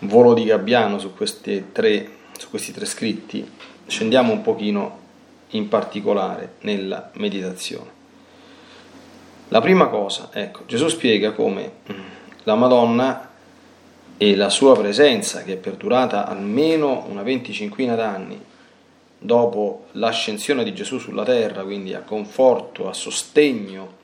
volo 0.00 0.34
di 0.34 0.44
gabbiano 0.44 0.98
su, 0.98 1.14
tre, 1.14 2.10
su 2.36 2.50
questi 2.50 2.72
tre 2.72 2.84
scritti, 2.84 3.48
scendiamo 3.86 4.32
un 4.32 4.42
pochino 4.42 5.06
in 5.50 5.68
particolare 5.68 6.56
nella 6.62 7.10
meditazione. 7.14 7.96
La 9.48 9.60
prima 9.60 9.86
cosa, 9.86 10.30
ecco, 10.32 10.64
Gesù 10.66 10.88
spiega 10.88 11.30
come 11.30 11.72
la 12.42 12.56
Madonna 12.56 13.30
e 14.18 14.34
la 14.34 14.50
sua 14.50 14.76
presenza, 14.76 15.44
che 15.44 15.52
è 15.52 15.56
perdurata 15.56 16.26
almeno 16.26 17.06
una 17.08 17.22
venticinquina 17.22 17.94
d'anni 17.94 18.44
dopo 19.18 19.86
l'ascensione 19.92 20.64
di 20.64 20.74
Gesù 20.74 20.98
sulla 20.98 21.24
terra, 21.24 21.64
quindi 21.64 21.94
a 21.94 22.00
conforto, 22.00 22.88
a 22.88 22.92
sostegno 22.92 23.96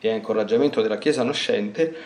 e 0.00 0.10
a 0.10 0.14
incoraggiamento 0.14 0.82
della 0.82 0.98
Chiesa 0.98 1.22
nascente, 1.22 1.96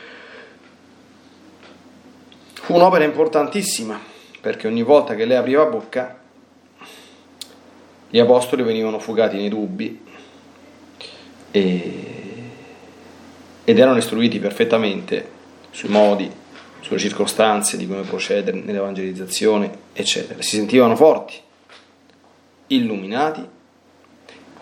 fu 2.54 2.74
un'opera 2.74 3.04
importantissima, 3.04 4.00
perché 4.40 4.66
ogni 4.66 4.82
volta 4.82 5.14
che 5.14 5.24
lei 5.24 5.36
apriva 5.36 5.66
bocca, 5.66 6.20
gli 8.08 8.18
apostoli 8.18 8.62
venivano 8.62 8.98
fugati 8.98 9.36
nei 9.36 9.48
dubbi 9.48 10.04
e, 11.50 12.04
ed 13.64 13.78
erano 13.78 13.98
istruiti 13.98 14.38
perfettamente 14.38 15.40
sui 15.70 15.88
modi 15.88 16.30
sulle 16.82 16.98
circostanze 16.98 17.76
di 17.76 17.86
come 17.86 18.02
procedere 18.02 18.60
nell'evangelizzazione, 18.60 19.70
eccetera. 19.92 20.42
Si 20.42 20.56
sentivano 20.56 20.96
forti, 20.96 21.34
illuminati 22.68 23.46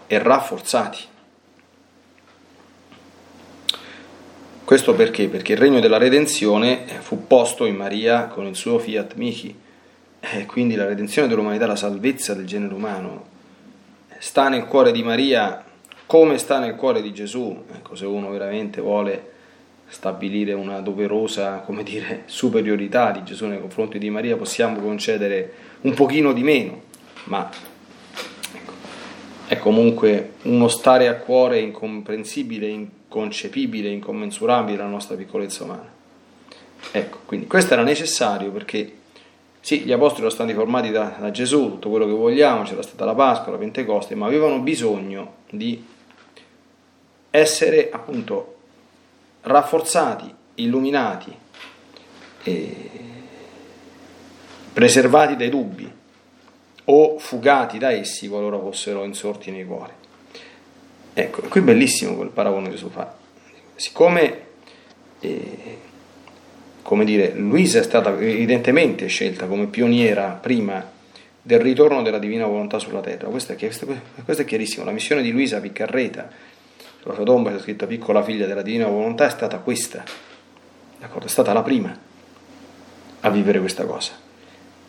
e 0.07 0.19
rafforzati. 0.19 1.09
Questo 4.65 4.95
perché? 4.95 5.29
Perché 5.29 5.53
il 5.53 5.59
regno 5.59 5.81
della 5.81 5.99
redenzione 5.99 6.85
fu 7.01 7.27
posto 7.27 7.65
in 7.65 7.75
Maria 7.75 8.27
con 8.27 8.47
il 8.47 8.55
suo 8.55 8.79
fiat 8.79 9.15
mihi, 9.15 9.59
e 10.21 10.47
quindi 10.47 10.77
la 10.77 10.87
redenzione 10.87 11.27
dell'umanità, 11.27 11.67
la 11.67 11.75
salvezza 11.75 12.35
del 12.35 12.47
genere 12.47 12.75
umano, 12.75 13.25
sta 14.19 14.49
nel 14.49 14.67
cuore 14.67 14.93
di 14.93 15.03
Maria 15.03 15.65
come 16.07 16.39
sta 16.39 16.59
nel 16.59 16.77
cuore 16.77 17.03
di 17.03 17.13
Gesù. 17.13 17.65
Ecco, 17.73 17.97
se 17.97 18.05
uno 18.05 18.31
veramente 18.31 18.81
vuole 18.81 19.31
stabilire 19.89 20.53
una 20.53 20.81
doverosa 20.81 21.59
come 21.59 21.83
dire, 21.83 22.23
superiorità 22.27 23.11
di 23.11 23.25
Gesù 23.25 23.47
nei 23.47 23.61
confronti 23.61 23.99
di 23.99 24.11
Maria, 24.11 24.37
possiamo 24.37 24.79
concedere 24.79 25.53
un 25.81 25.95
pochino 25.95 26.33
di 26.33 26.43
meno, 26.43 26.83
ma 27.25 27.51
è 29.51 29.59
comunque 29.59 30.35
uno 30.43 30.69
stare 30.69 31.09
a 31.09 31.17
cuore 31.17 31.59
incomprensibile, 31.59 32.69
inconcepibile, 32.69 33.89
incommensurabile 33.89 34.79
la 34.79 34.87
nostra 34.87 35.17
piccolezza 35.17 35.65
umana. 35.65 35.91
Ecco, 36.93 37.19
quindi 37.27 37.49
questo 37.49 37.73
era 37.73 37.83
necessario 37.83 38.53
perché 38.53 38.99
sì, 39.59 39.81
gli 39.81 39.91
apostoli 39.91 40.21
erano 40.21 40.35
stati 40.37 40.55
formati 40.55 40.93
da, 40.93 41.17
da 41.19 41.33
Gesù, 41.33 41.71
tutto 41.71 41.91
quello 41.91 42.07
che 42.07 42.13
vogliamo, 42.13 42.63
c'era 42.63 42.83
stata 42.83 43.05
la 43.05 43.17
Pasqua, 43.17 43.51
la 43.51 43.59
Pentecoste, 43.59 44.15
ma 44.15 44.27
avevano 44.27 44.61
bisogno 44.61 45.39
di 45.51 45.85
essere 47.31 47.91
appunto 47.91 48.55
rafforzati, 49.41 50.33
illuminati, 50.55 51.37
preservati 54.73 55.35
dai 55.35 55.49
dubbi 55.49 55.99
o 56.91 57.19
fugati 57.19 57.79
da 57.79 57.93
essi 57.93 58.29
qualora 58.29 58.59
fossero 58.59 59.05
insorti 59.05 59.51
nei 59.51 59.65
cuori. 59.65 59.93
Ecco, 61.15 61.43
qui 61.43 61.61
è 61.61 61.63
bellissimo 61.63 62.15
quel 62.17 62.31
paragone 62.31 62.67
che 62.67 62.75
Gesù 62.75 62.89
fa. 62.91 63.15
Siccome, 63.77 64.39
eh, 65.21 65.79
come 66.83 67.05
dire, 67.05 67.33
Luisa 67.35 67.79
è 67.79 67.83
stata 67.83 68.11
evidentemente 68.19 69.07
scelta 69.07 69.47
come 69.47 69.67
pioniera 69.67 70.39
prima 70.41 70.99
del 71.43 71.61
ritorno 71.61 72.03
della 72.03 72.19
divina 72.19 72.47
volontà 72.47 72.79
sulla 72.79 73.01
terra, 73.01 73.29
questo 73.29 73.53
è, 73.53 73.57
questo 73.57 74.43
è 74.43 74.45
chiarissimo, 74.45 74.85
la 74.85 74.91
missione 74.91 75.23
di 75.23 75.31
Luisa 75.31 75.61
Piccarreta 75.61 76.29
sulla 77.01 77.15
sua 77.15 77.25
tomba 77.25 77.51
c'è 77.51 77.61
scritto 77.61 77.87
piccola 77.87 78.23
figlia 78.23 78.47
della 78.47 78.63
divina 78.63 78.87
volontà, 78.87 79.27
è 79.27 79.31
stata 79.31 79.59
questa, 79.59 80.05
d'accordo? 80.99 81.27
È 81.27 81.31
stata 81.31 81.53
la 81.53 81.63
prima 81.63 81.97
a 83.21 83.31
vivere 83.31 83.59
questa 83.61 83.85
cosa. 83.87 84.29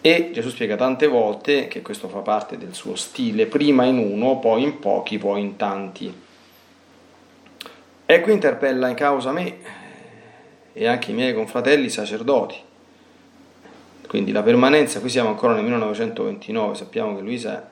E 0.02 0.32
Gesù 0.34 0.50
spiega 0.50 0.76
tante 0.76 1.06
volte 1.06 1.68
che 1.68 1.84
questo 1.84 2.08
fa 2.08 2.20
parte 2.20 2.58
del 2.58 2.74
suo 2.74 2.96
stile, 2.96 3.46
prima 3.46 3.84
in 3.86 4.00
uno, 4.00 4.40
poi 4.40 4.64
in 4.64 4.80
pochi, 4.80 5.20
poi 5.20 5.42
in 5.42 5.56
tanti. 5.58 6.12
E 8.08 8.20
qui 8.22 8.34
interpella 8.34 8.90
in 8.90 8.96
causa 8.96 9.32
me 9.32 9.58
e 10.74 10.88
anche 10.88 11.12
i 11.12 11.14
miei 11.14 11.36
confratelli 11.36 11.90
sacerdoti. 11.90 12.56
Quindi 14.08 14.32
la 14.32 14.42
permanenza, 14.42 15.00
qui 15.00 15.10
siamo 15.10 15.30
ancora 15.30 15.54
nel 15.54 15.64
1929, 15.64 16.76
sappiamo 16.76 17.16
che 17.16 17.22
Luisa 17.22 17.70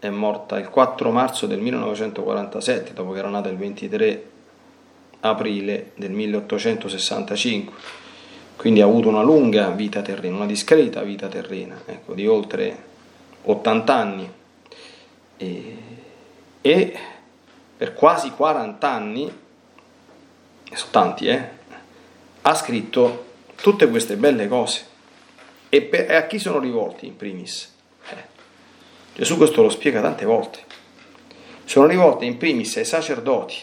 è 0.00 0.10
morta 0.10 0.58
il 0.58 0.68
4 0.68 1.10
marzo 1.12 1.46
del 1.46 1.60
1947, 1.60 2.92
dopo 2.92 3.12
che 3.12 3.20
era 3.20 3.28
nata 3.28 3.48
il 3.48 3.56
23 3.56 4.30
aprile 5.20 5.92
del 5.94 6.10
1865. 6.10 8.01
Quindi 8.56 8.80
ha 8.80 8.84
avuto 8.84 9.08
una 9.08 9.22
lunga 9.22 9.70
vita 9.70 10.02
terrena, 10.02 10.36
una 10.36 10.46
discreta 10.46 11.02
vita 11.02 11.28
terrena, 11.28 11.80
ecco, 11.84 12.14
di 12.14 12.26
oltre 12.26 12.84
80 13.42 13.94
anni. 13.94 14.32
E, 15.36 15.76
e 16.60 16.98
per 17.76 17.94
quasi 17.94 18.30
40 18.30 18.88
anni, 18.88 19.32
sono 20.72 20.90
tanti, 20.90 21.26
eh, 21.26 21.48
ha 22.42 22.54
scritto 22.54 23.24
tutte 23.56 23.88
queste 23.88 24.16
belle 24.16 24.48
cose. 24.48 24.86
E, 25.68 25.82
per, 25.82 26.10
e 26.10 26.14
a 26.14 26.26
chi 26.26 26.38
sono 26.38 26.58
rivolti 26.58 27.06
in 27.06 27.16
primis? 27.16 27.70
Gesù 29.14 29.36
questo 29.36 29.62
lo 29.62 29.68
spiega 29.68 30.00
tante 30.00 30.24
volte. 30.24 30.60
Sono 31.64 31.86
rivolte 31.86 32.24
in 32.24 32.38
primis 32.38 32.76
ai 32.76 32.84
sacerdoti, 32.84 33.56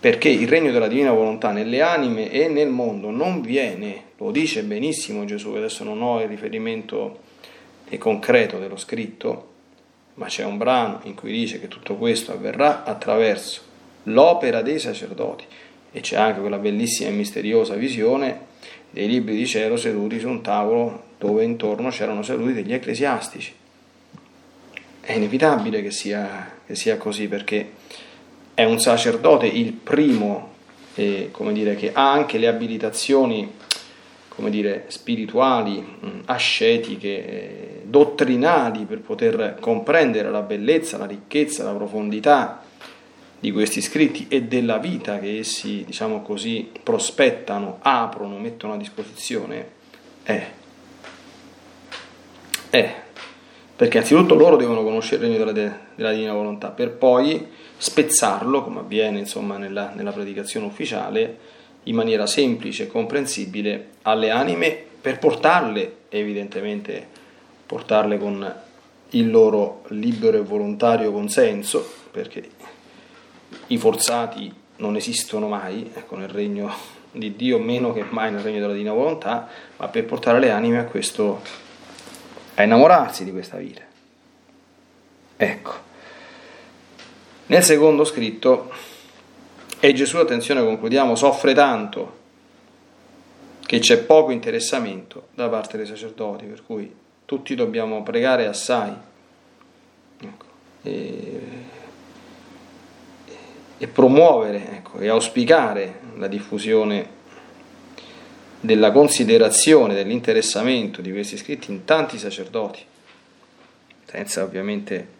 perché 0.00 0.28
il 0.28 0.46
regno 0.46 0.70
della 0.70 0.86
divina 0.86 1.12
volontà 1.12 1.50
nelle 1.50 1.80
anime 1.80 2.30
e 2.30 2.48
nel 2.48 2.68
mondo 2.68 3.10
non 3.10 3.40
viene, 3.40 4.04
lo 4.18 4.30
dice 4.30 4.62
benissimo 4.62 5.24
Gesù, 5.24 5.50
adesso 5.54 5.82
non 5.82 6.02
ho 6.02 6.20
il 6.20 6.28
riferimento 6.28 7.26
concreto 7.98 8.58
dello 8.58 8.76
scritto, 8.76 9.46
ma 10.14 10.26
c'è 10.26 10.44
un 10.44 10.56
brano 10.56 11.00
in 11.04 11.14
cui 11.14 11.32
dice 11.32 11.58
che 11.58 11.68
tutto 11.68 11.96
questo 11.96 12.32
avverrà 12.32 12.84
attraverso 12.84 13.62
l'opera 14.04 14.62
dei 14.62 14.78
sacerdoti 14.78 15.44
e 15.90 16.00
c'è 16.00 16.16
anche 16.16 16.40
quella 16.40 16.58
bellissima 16.58 17.08
e 17.08 17.12
misteriosa 17.12 17.74
visione 17.74 18.46
dei 18.90 19.08
libri 19.08 19.36
di 19.36 19.46
cielo 19.46 19.76
seduti 19.76 20.18
su 20.18 20.28
un 20.28 20.42
tavolo 20.42 21.04
dove 21.18 21.44
intorno 21.44 21.90
c'erano 21.90 22.22
seduti 22.22 22.52
degli 22.52 22.72
ecclesiastici. 22.72 23.52
È 25.00 25.12
inevitabile 25.12 25.82
che 25.82 25.90
sia, 25.90 26.52
che 26.66 26.74
sia 26.74 26.96
così 26.96 27.28
perché 27.28 27.72
è 28.58 28.64
un 28.64 28.80
sacerdote 28.80 29.46
il 29.46 29.72
primo, 29.72 30.54
eh, 30.96 31.28
come 31.30 31.52
dire, 31.52 31.76
che 31.76 31.92
ha 31.92 32.10
anche 32.10 32.38
le 32.38 32.48
abilitazioni 32.48 33.52
dire, 34.48 34.86
spirituali, 34.88 35.84
ascetiche, 36.24 37.08
eh, 37.08 37.82
dottrinali 37.84 38.84
per 38.84 38.98
poter 38.98 39.58
comprendere 39.60 40.32
la 40.32 40.42
bellezza, 40.42 40.98
la 40.98 41.06
ricchezza, 41.06 41.62
la 41.62 41.70
profondità 41.70 42.64
di 43.38 43.52
questi 43.52 43.80
scritti 43.80 44.26
e 44.28 44.42
della 44.42 44.78
vita 44.78 45.20
che 45.20 45.38
essi, 45.38 45.84
diciamo 45.84 46.22
così, 46.22 46.68
prospettano, 46.82 47.78
aprono, 47.80 48.38
mettono 48.38 48.72
a 48.72 48.76
disposizione, 48.76 49.70
è. 50.24 50.46
È. 52.70 53.02
Perché 53.78 53.98
anzitutto 53.98 54.34
loro 54.34 54.56
devono 54.56 54.82
conoscere 54.82 55.24
il 55.24 55.30
regno 55.30 55.52
della, 55.52 55.78
della 55.94 56.10
divina 56.10 56.32
volontà, 56.32 56.70
per 56.70 56.90
poi 56.90 57.46
spezzarlo, 57.76 58.64
come 58.64 58.80
avviene 58.80 59.20
insomma 59.20 59.56
nella, 59.56 59.92
nella 59.94 60.10
predicazione 60.10 60.66
ufficiale, 60.66 61.38
in 61.84 61.94
maniera 61.94 62.26
semplice 62.26 62.82
e 62.82 62.86
comprensibile 62.88 63.90
alle 64.02 64.30
anime 64.30 64.76
per 65.00 65.20
portarle, 65.20 65.98
evidentemente, 66.08 67.06
portarle 67.66 68.18
con 68.18 68.52
il 69.10 69.30
loro 69.30 69.84
libero 69.90 70.38
e 70.38 70.42
volontario 70.42 71.12
consenso, 71.12 71.88
perché 72.10 72.48
i 73.68 73.78
forzati 73.78 74.52
non 74.78 74.96
esistono 74.96 75.46
mai, 75.46 75.88
ecco, 75.94 76.16
nel 76.16 76.30
regno 76.30 76.68
di 77.12 77.36
Dio, 77.36 77.60
meno 77.60 77.92
che 77.92 78.04
mai 78.08 78.32
nel 78.32 78.40
regno 78.40 78.58
della 78.58 78.72
divina 78.72 78.92
volontà, 78.92 79.48
ma 79.76 79.86
per 79.86 80.04
portare 80.04 80.40
le 80.40 80.50
anime 80.50 80.78
a 80.78 80.84
questo, 80.84 81.66
a 82.58 82.64
innamorarsi 82.64 83.24
di 83.24 83.30
questa 83.30 83.56
vita. 83.56 83.82
Ecco. 85.36 85.72
Nel 87.46 87.62
secondo 87.62 88.04
scritto, 88.04 88.70
e 89.78 89.92
Gesù, 89.92 90.18
attenzione, 90.18 90.62
concludiamo, 90.62 91.14
soffre 91.14 91.54
tanto 91.54 92.16
che 93.64 93.78
c'è 93.78 93.98
poco 93.98 94.32
interessamento 94.32 95.28
da 95.34 95.48
parte 95.48 95.76
dei 95.76 95.86
sacerdoti, 95.86 96.46
per 96.46 96.64
cui 96.64 96.92
tutti 97.24 97.54
dobbiamo 97.54 98.02
pregare 98.02 98.46
assai. 98.46 98.92
Ecco. 100.20 100.44
E 100.82 101.76
e 103.78 103.86
promuovere 103.86 104.72
ecco, 104.72 104.98
e 104.98 105.08
auspicare 105.08 106.00
la 106.16 106.26
diffusione 106.26 107.16
della 108.60 108.90
considerazione, 108.90 109.94
dell'interessamento 109.94 111.00
di 111.00 111.12
questi 111.12 111.36
scritti 111.36 111.70
in 111.70 111.84
tanti 111.84 112.18
sacerdoti, 112.18 112.80
senza 114.04 114.42
ovviamente 114.42 115.16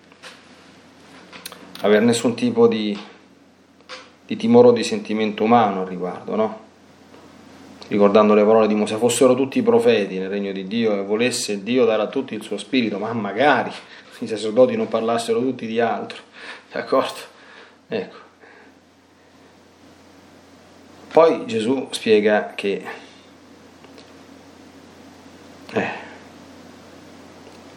avere 1.82 2.04
nessun 2.04 2.34
tipo 2.34 2.66
di, 2.66 2.98
di 4.26 4.36
timore 4.36 4.68
o 4.68 4.72
di 4.72 4.82
sentimento 4.82 5.44
umano 5.44 5.82
al 5.82 5.86
riguardo, 5.86 6.34
no? 6.34 6.66
Ricordando 7.86 8.34
le 8.34 8.44
parole 8.44 8.66
di 8.66 8.74
Mosè, 8.74 8.96
fossero 8.96 9.34
tutti 9.34 9.62
profeti 9.62 10.18
nel 10.18 10.28
regno 10.28 10.52
di 10.52 10.66
Dio 10.66 10.92
e 10.92 11.02
volesse 11.02 11.62
Dio 11.62 11.84
dare 11.84 12.02
a 12.02 12.08
tutti 12.08 12.34
il 12.34 12.42
suo 12.42 12.58
spirito, 12.58 12.98
ma 12.98 13.12
magari 13.12 13.70
i 14.18 14.26
sacerdoti 14.26 14.76
non 14.76 14.88
parlassero 14.88 15.40
tutti 15.40 15.66
di 15.66 15.80
altro, 15.80 16.18
d'accordo? 16.72 17.36
Ecco, 17.86 18.16
poi 21.10 21.46
Gesù 21.46 21.88
spiega 21.90 22.52
che 22.54 22.82
eh, 25.72 26.06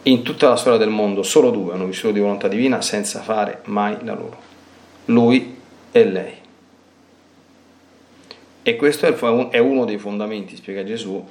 in 0.04 0.22
tutta 0.22 0.48
la 0.48 0.56
storia 0.56 0.78
del 0.78 0.88
mondo 0.88 1.22
solo 1.22 1.50
due 1.50 1.74
hanno 1.74 1.86
vissuto 1.86 2.12
di 2.12 2.20
volontà 2.20 2.48
divina 2.48 2.80
senza 2.80 3.20
fare 3.20 3.60
mai 3.64 3.96
la 4.04 4.14
loro, 4.14 4.40
lui 5.06 5.56
e 5.92 6.04
lei. 6.04 6.34
E 8.64 8.76
questo 8.76 9.06
è 9.50 9.58
uno 9.58 9.84
dei 9.84 9.98
fondamenti, 9.98 10.56
spiega 10.56 10.84
Gesù, 10.84 11.24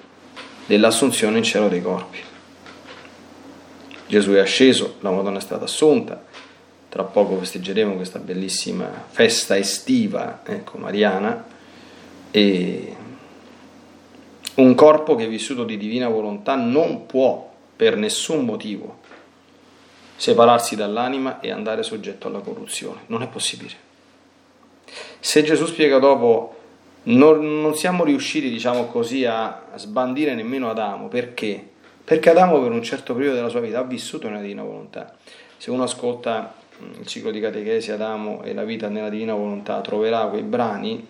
dell'assunzione 0.65 1.37
in 1.37 1.43
cielo 1.43 1.67
dei 1.67 1.81
corpi. 1.81 2.17
Gesù 4.07 4.31
è 4.31 4.39
asceso, 4.39 4.95
la 4.99 5.11
Madonna 5.11 5.37
è 5.37 5.41
stata 5.41 5.63
assunta, 5.63 6.21
tra 6.91 7.03
poco 7.03 7.37
festeggeremo 7.37 7.95
questa 7.95 8.19
bellissima 8.19 9.05
festa 9.07 9.57
estiva 9.57 10.41
ecco, 10.43 10.77
mariana 10.77 11.45
e 12.29 12.95
un 14.55 14.75
corpo 14.75 15.15
che 15.15 15.25
è 15.25 15.29
vissuto 15.29 15.63
di 15.63 15.77
divina 15.77 16.09
volontà 16.09 16.55
non 16.55 17.05
può 17.05 17.49
per 17.75 17.95
nessun 17.95 18.43
motivo 18.45 18.99
separarsi 20.15 20.75
dall'anima 20.75 21.39
e 21.39 21.49
andare 21.51 21.81
soggetto 21.81 22.27
alla 22.27 22.39
corruzione. 22.39 23.01
Non 23.07 23.23
è 23.23 23.27
possibile. 23.27 23.73
Se 25.19 25.41
Gesù 25.41 25.65
spiega 25.65 25.97
dopo, 25.97 26.55
non, 27.03 27.61
non 27.61 27.75
siamo 27.75 28.03
riusciti, 28.03 28.49
diciamo 28.49 28.85
così, 28.85 29.25
a 29.25 29.63
sbandire 29.75 30.35
nemmeno 30.35 30.69
Adamo, 30.69 31.07
perché? 31.07 31.69
Perché 32.03 32.29
Adamo 32.29 32.61
per 32.61 32.71
un 32.71 32.83
certo 32.83 33.15
periodo 33.15 33.37
della 33.37 33.49
sua 33.49 33.61
vita 33.61 33.79
ha 33.79 33.83
vissuto 33.83 34.27
nella 34.27 34.41
divina 34.41 34.61
volontà. 34.61 35.15
Se 35.57 35.71
uno 35.71 35.83
ascolta 35.83 36.53
mm, 36.83 36.99
il 36.99 37.07
ciclo 37.07 37.31
di 37.31 37.39
catechesi 37.39 37.91
Adamo 37.91 38.43
e 38.43 38.53
la 38.53 38.63
vita 38.63 38.89
nella 38.89 39.09
divina 39.09 39.33
volontà, 39.33 39.81
troverà 39.81 40.25
quei 40.27 40.43
brani 40.43 41.07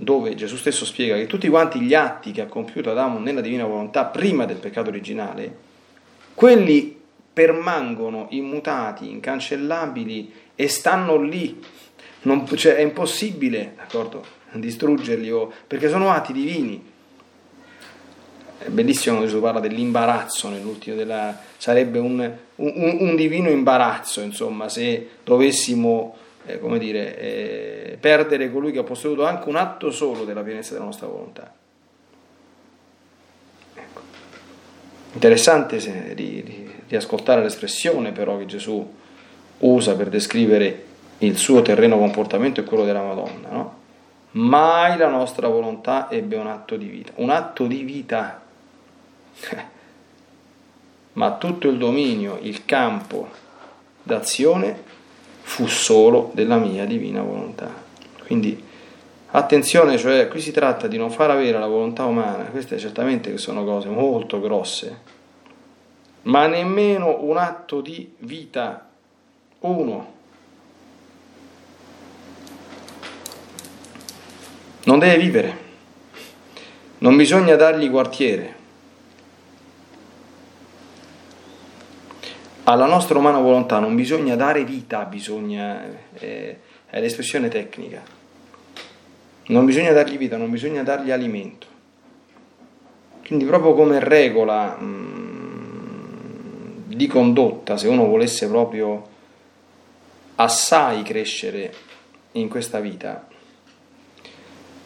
dove 0.00 0.36
Gesù 0.36 0.56
stesso 0.56 0.84
spiega 0.84 1.16
che 1.16 1.26
tutti 1.26 1.48
quanti 1.48 1.80
gli 1.80 1.92
atti 1.92 2.30
che 2.30 2.42
ha 2.42 2.46
compiuto 2.46 2.90
Adamo 2.90 3.18
nella 3.18 3.40
divina 3.40 3.64
volontà 3.64 4.04
prima 4.04 4.44
del 4.44 4.58
peccato 4.58 4.90
originale, 4.90 5.66
quelli 6.34 6.96
permangono 7.32 8.28
immutati, 8.30 9.10
incancellabili 9.10 10.32
e 10.54 10.68
stanno 10.68 11.20
lì. 11.20 11.60
Non, 12.22 12.46
cioè, 12.56 12.76
è 12.76 12.80
impossibile, 12.80 13.74
d'accordo, 13.76 14.24
distruggerli 14.52 15.30
o, 15.30 15.52
perché 15.66 15.88
sono 15.88 16.10
atti 16.10 16.32
divini. 16.32 16.84
È 18.58 18.68
bellissimo 18.68 19.16
quando 19.16 19.30
Gesù 19.32 19.42
parla 19.42 19.60
dell'imbarazzo 19.60 20.48
nell'ultimo 20.48 20.96
della, 20.96 21.36
sarebbe 21.56 21.98
un, 21.98 22.36
un, 22.56 22.96
un 23.00 23.16
divino 23.16 23.50
imbarazzo, 23.50 24.20
insomma, 24.20 24.68
se 24.68 25.08
dovessimo 25.24 26.16
eh, 26.48 26.58
come 26.58 26.78
dire, 26.78 27.18
eh, 27.18 27.98
perdere 28.00 28.50
colui 28.50 28.72
che 28.72 28.78
ha 28.78 28.84
posseduto 28.84 29.26
anche 29.26 29.48
un 29.48 29.56
atto 29.56 29.90
solo 29.90 30.24
della 30.24 30.42
pienezza 30.42 30.72
della 30.72 30.86
nostra 30.86 31.06
volontà. 31.06 31.52
Ecco. 33.74 34.00
Interessante 35.12 35.78
se, 35.78 36.14
di, 36.14 36.42
di, 36.42 36.72
di 36.86 36.96
ascoltare 36.96 37.42
l'espressione 37.42 38.12
però 38.12 38.38
che 38.38 38.46
Gesù 38.46 38.94
usa 39.58 39.94
per 39.94 40.08
descrivere 40.08 40.84
il 41.18 41.36
suo 41.36 41.60
terreno 41.62 41.98
comportamento 41.98 42.60
e 42.60 42.64
quello 42.64 42.84
della 42.84 43.02
Madonna, 43.02 43.50
no? 43.50 43.76
Mai 44.30 44.96
la 44.96 45.08
nostra 45.08 45.48
volontà 45.48 46.10
ebbe 46.10 46.36
un 46.36 46.46
atto 46.46 46.76
di 46.76 46.86
vita, 46.86 47.12
un 47.16 47.30
atto 47.30 47.66
di 47.66 47.82
vita, 47.82 48.40
ma 51.14 51.32
tutto 51.36 51.68
il 51.68 51.76
dominio, 51.76 52.38
il 52.40 52.64
campo 52.64 53.28
d'azione 54.02 54.87
fu 55.48 55.66
solo 55.66 56.30
della 56.34 56.58
mia 56.58 56.84
divina 56.84 57.22
volontà. 57.22 57.72
Quindi 58.26 58.62
attenzione, 59.30 59.96
cioè 59.96 60.28
qui 60.28 60.42
si 60.42 60.52
tratta 60.52 60.86
di 60.86 60.98
non 60.98 61.10
far 61.10 61.30
avere 61.30 61.58
la 61.58 61.66
volontà 61.66 62.04
umana, 62.04 62.44
queste 62.44 62.78
certamente 62.78 63.36
sono 63.38 63.64
cose 63.64 63.88
molto 63.88 64.40
grosse, 64.40 65.00
ma 66.24 66.46
nemmeno 66.46 67.22
un 67.22 67.38
atto 67.38 67.80
di 67.80 68.12
vita, 68.18 68.88
uno. 69.60 70.12
Non 74.84 74.98
deve 74.98 75.16
vivere, 75.16 75.58
non 76.98 77.16
bisogna 77.16 77.56
dargli 77.56 77.90
quartiere. 77.90 78.56
Alla 82.68 82.84
nostra 82.84 83.18
umana 83.18 83.38
volontà 83.38 83.78
non 83.78 83.94
bisogna 83.94 84.36
dare 84.36 84.62
vita, 84.62 85.06
bisogna, 85.06 85.82
eh, 86.12 86.58
è 86.84 87.00
l'espressione 87.00 87.48
tecnica. 87.48 88.02
Non 89.46 89.64
bisogna 89.64 89.92
dargli 89.92 90.18
vita, 90.18 90.36
non 90.36 90.50
bisogna 90.50 90.82
dargli 90.82 91.10
alimento. 91.10 91.66
Quindi 93.26 93.46
proprio 93.46 93.72
come 93.72 93.98
regola... 94.00 94.76
Mh, 94.76 94.84
mm, 94.84 95.28
di 96.88 97.06
condotta, 97.06 97.78
se 97.78 97.88
uno 97.88 98.06
volesse 98.06 98.48
proprio 98.48 99.06
assai 100.34 101.02
crescere 101.04 101.72
in 102.32 102.48
questa 102.48 102.80
vita, 102.80 103.28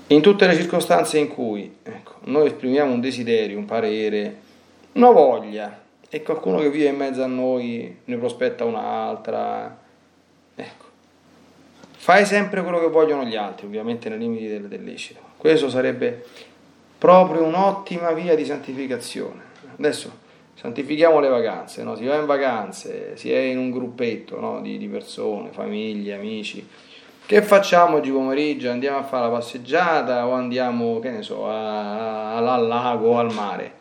in 0.09 0.21
tutte 0.21 0.47
le 0.47 0.55
circostanze 0.55 1.19
in 1.19 1.29
cui 1.29 1.79
ecco, 1.83 2.17
noi 2.25 2.47
esprimiamo 2.47 2.93
un 2.93 3.01
desiderio, 3.01 3.59
un 3.59 3.65
parere, 3.65 4.41
una 4.93 5.11
voglia 5.11 5.81
e 6.15 6.23
qualcuno 6.23 6.59
che 6.59 6.69
vive 6.69 6.89
in 6.89 6.97
mezzo 6.97 7.23
a 7.23 7.27
noi 7.27 8.01
ne 8.05 8.17
prospetta 8.19 8.67
un'altra, 8.67 9.79
ecco, 10.55 10.85
fai 11.97 12.27
sempre 12.27 12.61
quello 12.61 12.81
che 12.81 12.89
vogliono 12.89 13.25
gli 13.25 13.35
altri, 13.35 13.65
ovviamente 13.65 14.11
nei 14.11 14.19
limiti 14.19 14.47
del, 14.47 14.69
del 14.69 14.85
lecito. 14.85 15.21
Questo 15.39 15.71
sarebbe 15.71 16.23
proprio 16.99 17.45
un'ottima 17.45 18.13
via 18.13 18.35
di 18.35 18.45
santificazione. 18.45 19.41
Adesso 19.79 20.19
santifichiamo 20.53 21.19
le 21.19 21.29
vacanze, 21.29 21.83
no? 21.83 21.97
si 21.97 22.05
va 22.05 22.17
in 22.17 22.27
vacanze, 22.27 23.17
si 23.17 23.33
è 23.33 23.39
in 23.39 23.57
un 23.57 23.71
gruppetto 23.71 24.39
no? 24.39 24.61
di, 24.61 24.77
di, 24.77 24.89
persone, 24.89 25.49
famiglie, 25.51 26.13
amici. 26.13 26.69
Che 27.25 27.41
facciamo 27.41 27.97
oggi 27.97 28.11
pomeriggio? 28.11 28.69
Andiamo 28.69 28.99
a 28.99 29.03
fare 29.03 29.25
la 29.25 29.31
passeggiata 29.31 30.27
o 30.27 30.33
andiamo, 30.33 30.99
che 30.99 31.09
ne 31.09 31.23
so, 31.23 31.49
a, 31.49 32.35
a, 32.35 32.53
al 32.53 32.67
lago 32.67 33.13
o 33.13 33.19
al 33.19 33.33
mare? 33.33 33.73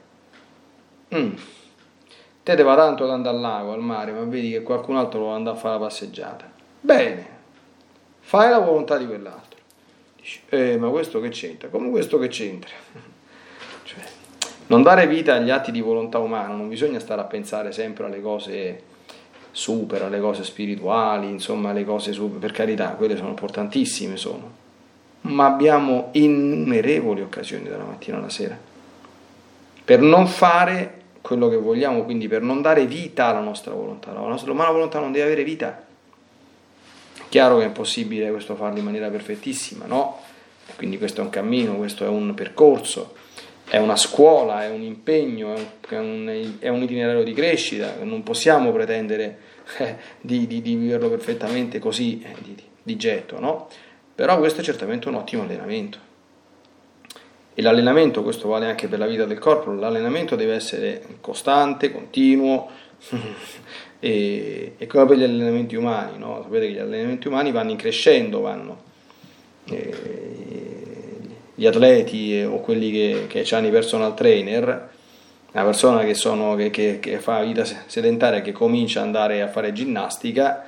Mm. 1.14 1.34
Te 2.44 2.56
te 2.56 2.64
va 2.64 2.76
tanto 2.76 3.10
andare 3.10 3.36
al 3.36 3.42
lago, 3.42 3.74
al 3.74 3.82
mare, 3.82 4.12
ma 4.12 4.22
vedi 4.24 4.52
che 4.52 4.64
qualcun 4.64 4.98
altro 4.98 5.20
vuole 5.20 5.36
andare 5.36 5.56
a 5.56 5.60
fare 5.60 5.76
la 5.76 5.86
passeggiata. 5.86 6.50
Bene, 6.80 7.26
fai 8.20 8.50
la 8.50 8.60
volontà 8.60 8.98
di 8.98 9.06
quell'altro. 9.06 9.60
Dici, 10.16 10.42
eh, 10.50 10.78
ma 10.78 10.90
questo 10.90 11.20
che 11.20 11.30
c'entra? 11.30 11.70
Come 11.70 11.90
questo 11.90 12.18
che 12.18 12.28
c'entra? 12.28 12.74
cioè, 13.84 14.04
non 14.68 14.82
dare 14.82 15.06
vita 15.08 15.36
agli 15.36 15.50
atti 15.52 15.72
di 15.72 15.82
volontà 15.82 16.18
umana, 16.18 16.54
non 16.54 16.68
bisogna 16.68 17.00
stare 17.00 17.22
a 17.22 17.26
pensare 17.26 17.72
sempre 17.72 18.06
alle 18.06 18.22
cose 18.22 18.82
super, 19.52 20.02
alle 20.02 20.20
cose 20.20 20.44
spirituali, 20.44 21.30
insomma 21.30 21.70
alle 21.70 21.86
cose 21.86 22.12
super, 22.12 22.40
per 22.40 22.52
carità, 22.52 22.90
quelle 22.92 23.16
sono 23.16 23.30
importantissime, 23.30 24.18
sono. 24.18 24.60
Ma 25.22 25.46
abbiamo 25.46 26.10
innumerevoli 26.14 27.22
occasioni 27.22 27.70
dalla 27.70 27.84
mattina 27.84 28.18
alla 28.18 28.30
sera 28.30 28.70
per 29.84 30.00
non 30.00 30.28
fare 30.28 31.01
quello 31.22 31.48
che 31.50 31.58
vogliamo, 31.58 32.04
quindi 32.04 32.28
per 32.28 32.42
non 32.42 32.62
dare 32.62 32.86
vita 32.86 33.28
alla 33.28 33.42
nostra 33.42 33.74
volontà. 33.74 34.12
La 34.12 34.20
nostra 34.22 34.52
umana 34.52 34.72
volontà 34.72 35.00
non 35.00 35.12
deve 35.12 35.26
avere 35.26 35.44
vita. 35.44 35.86
Chiaro 37.30 37.58
che 37.58 37.64
è 37.64 37.68
impossibile 37.68 38.30
questo 38.32 38.56
farlo 38.56 38.80
in 38.80 38.84
maniera 38.84 39.10
perfettissima, 39.10 39.86
no? 39.86 40.20
Quindi 40.76 40.98
questo 40.98 41.22
è 41.22 41.24
un 41.24 41.30
cammino, 41.30 41.76
questo 41.76 42.04
è 42.04 42.08
un 42.08 42.34
percorso 42.34 43.14
è 43.72 43.78
una 43.78 43.96
scuola, 43.96 44.66
è 44.66 44.70
un 44.70 44.82
impegno, 44.82 45.56
è 45.88 45.98
un, 45.98 46.58
è 46.60 46.68
un 46.68 46.84
itinerario 46.84 47.24
di 47.24 47.32
crescita, 47.32 47.96
non 48.02 48.22
possiamo 48.22 48.70
pretendere 48.74 49.38
eh, 49.78 49.96
di, 50.20 50.46
di, 50.46 50.62
di, 50.62 50.76
viverlo 50.76 51.10
perfettamente 51.10 51.80
così 51.80 52.22
eh, 52.22 52.36
di, 52.44 52.54
di 52.84 52.98
getto, 52.98 53.40
no? 53.40 53.70
Però 54.14 54.38
questo 54.40 54.60
è 54.60 54.64
certamente 54.66 55.08
un 55.08 55.16
ottimo 55.16 55.44
allenamento. 55.44 56.11
E 57.54 57.62
l'allenamento, 57.62 58.24
questo 58.24 58.48
vale 58.48 58.68
anche 58.68 58.88
per 58.88 59.00
la 59.00 59.08
vita 59.08 59.26
del 59.26 59.40
corpo, 59.40 59.72
l'allenamento 59.74 60.36
deve 60.36 60.54
essere 60.54 61.02
costante, 61.20 61.92
continuo, 61.92 62.70
e, 64.00 64.74
e, 64.78 64.88
come 64.88 65.06
per 65.06 65.18
gli 65.18 65.24
allenamenti 65.24 65.76
umani, 65.76 66.18
no? 66.18 66.42
sapete 66.44 66.68
che 66.68 66.74
gli 66.74 66.80
allenamenti 66.80 67.28
umani 67.28 67.52
vanno 67.52 67.72
in 67.72 67.78
crescendo, 67.78 68.40
vanno. 68.40 68.82
E, 69.66 70.40
gli 71.54 71.66
atleti 71.68 72.42
o 72.42 72.60
quelli 72.62 72.90
che, 72.90 73.28
che 73.28 73.56
hanno 73.56 73.68
i 73.68 73.72
personal 73.72 74.16
trainer, 74.16 74.90
una 75.52 75.64
persona 75.64 76.04
che, 76.04 76.14
sono, 76.14 76.56
che, 76.56 76.70
che, 76.72 77.00
che 77.00 77.20
fa 77.20 77.44
vita 77.44 77.66
sedentaria, 77.66 78.42
che 78.42 78.52
comincia 78.52 79.02
ad 79.02 79.08
andare 79.08 79.42
a 79.42 79.48
fare 79.48 79.74
ginnastica 79.74 80.66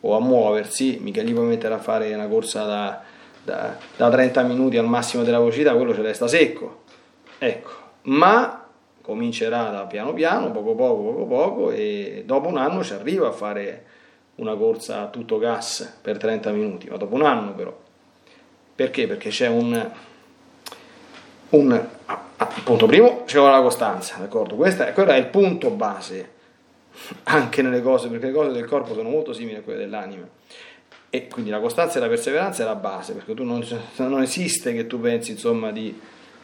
o 0.00 0.14
a 0.14 0.20
muoversi, 0.20 0.98
mica 1.00 1.22
gli 1.22 1.32
puoi 1.32 1.46
mettere 1.46 1.74
a 1.74 1.78
fare 1.78 2.14
una 2.14 2.28
corsa 2.28 2.64
da, 2.64 3.02
da, 3.46 3.76
da 3.96 4.10
30 4.10 4.42
minuti 4.42 4.76
al 4.76 4.86
massimo 4.86 5.22
della 5.22 5.38
velocità, 5.38 5.74
quello 5.74 5.94
ce 5.94 6.02
resta 6.02 6.26
secco. 6.26 6.82
Ecco, 7.38 7.70
ma 8.02 8.66
comincerà 9.00 9.70
da 9.70 9.86
piano 9.86 10.12
piano, 10.12 10.50
poco 10.50 10.74
poco, 10.74 11.02
poco 11.02 11.24
poco 11.26 11.70
e 11.70 12.24
dopo 12.26 12.48
un 12.48 12.56
anno 12.56 12.82
ci 12.82 12.92
arriva 12.92 13.28
a 13.28 13.32
fare 13.32 13.84
una 14.36 14.56
corsa 14.56 15.02
a 15.02 15.06
tutto 15.06 15.38
gas 15.38 15.98
per 16.02 16.18
30 16.18 16.50
minuti, 16.50 16.88
ma 16.90 16.96
dopo 16.96 17.14
un 17.14 17.22
anno 17.22 17.54
però. 17.54 17.74
Perché? 18.74 19.06
Perché 19.06 19.30
c'è 19.30 19.46
un, 19.46 19.90
un 21.50 21.88
punto 22.64 22.86
primo 22.86 23.24
vuole 23.32 23.52
la 23.52 23.62
costanza, 23.62 24.16
d'accordo? 24.18 24.56
Questo 24.56 24.82
è, 24.82 24.92
è 24.92 25.16
il 25.16 25.26
punto 25.28 25.70
base 25.70 26.34
anche 27.24 27.62
nelle 27.62 27.80
cose, 27.80 28.08
perché 28.08 28.26
le 28.26 28.32
cose 28.32 28.50
del 28.50 28.64
corpo 28.64 28.92
sono 28.92 29.08
molto 29.08 29.32
simili 29.32 29.56
a 29.56 29.62
quelle 29.62 29.78
dell'anima. 29.78 30.26
E 31.10 31.28
quindi 31.28 31.50
la 31.50 31.60
costanza 31.60 31.98
e 31.98 32.00
la 32.00 32.08
perseveranza 32.08 32.62
è 32.62 32.66
la 32.66 32.74
base, 32.74 33.14
perché 33.14 33.34
tu 33.34 33.44
non, 33.44 33.64
non 33.96 34.22
esiste 34.22 34.74
che 34.74 34.86
tu 34.86 35.00
pensi 35.00 35.32
insomma 35.32 35.70
di 35.70 35.98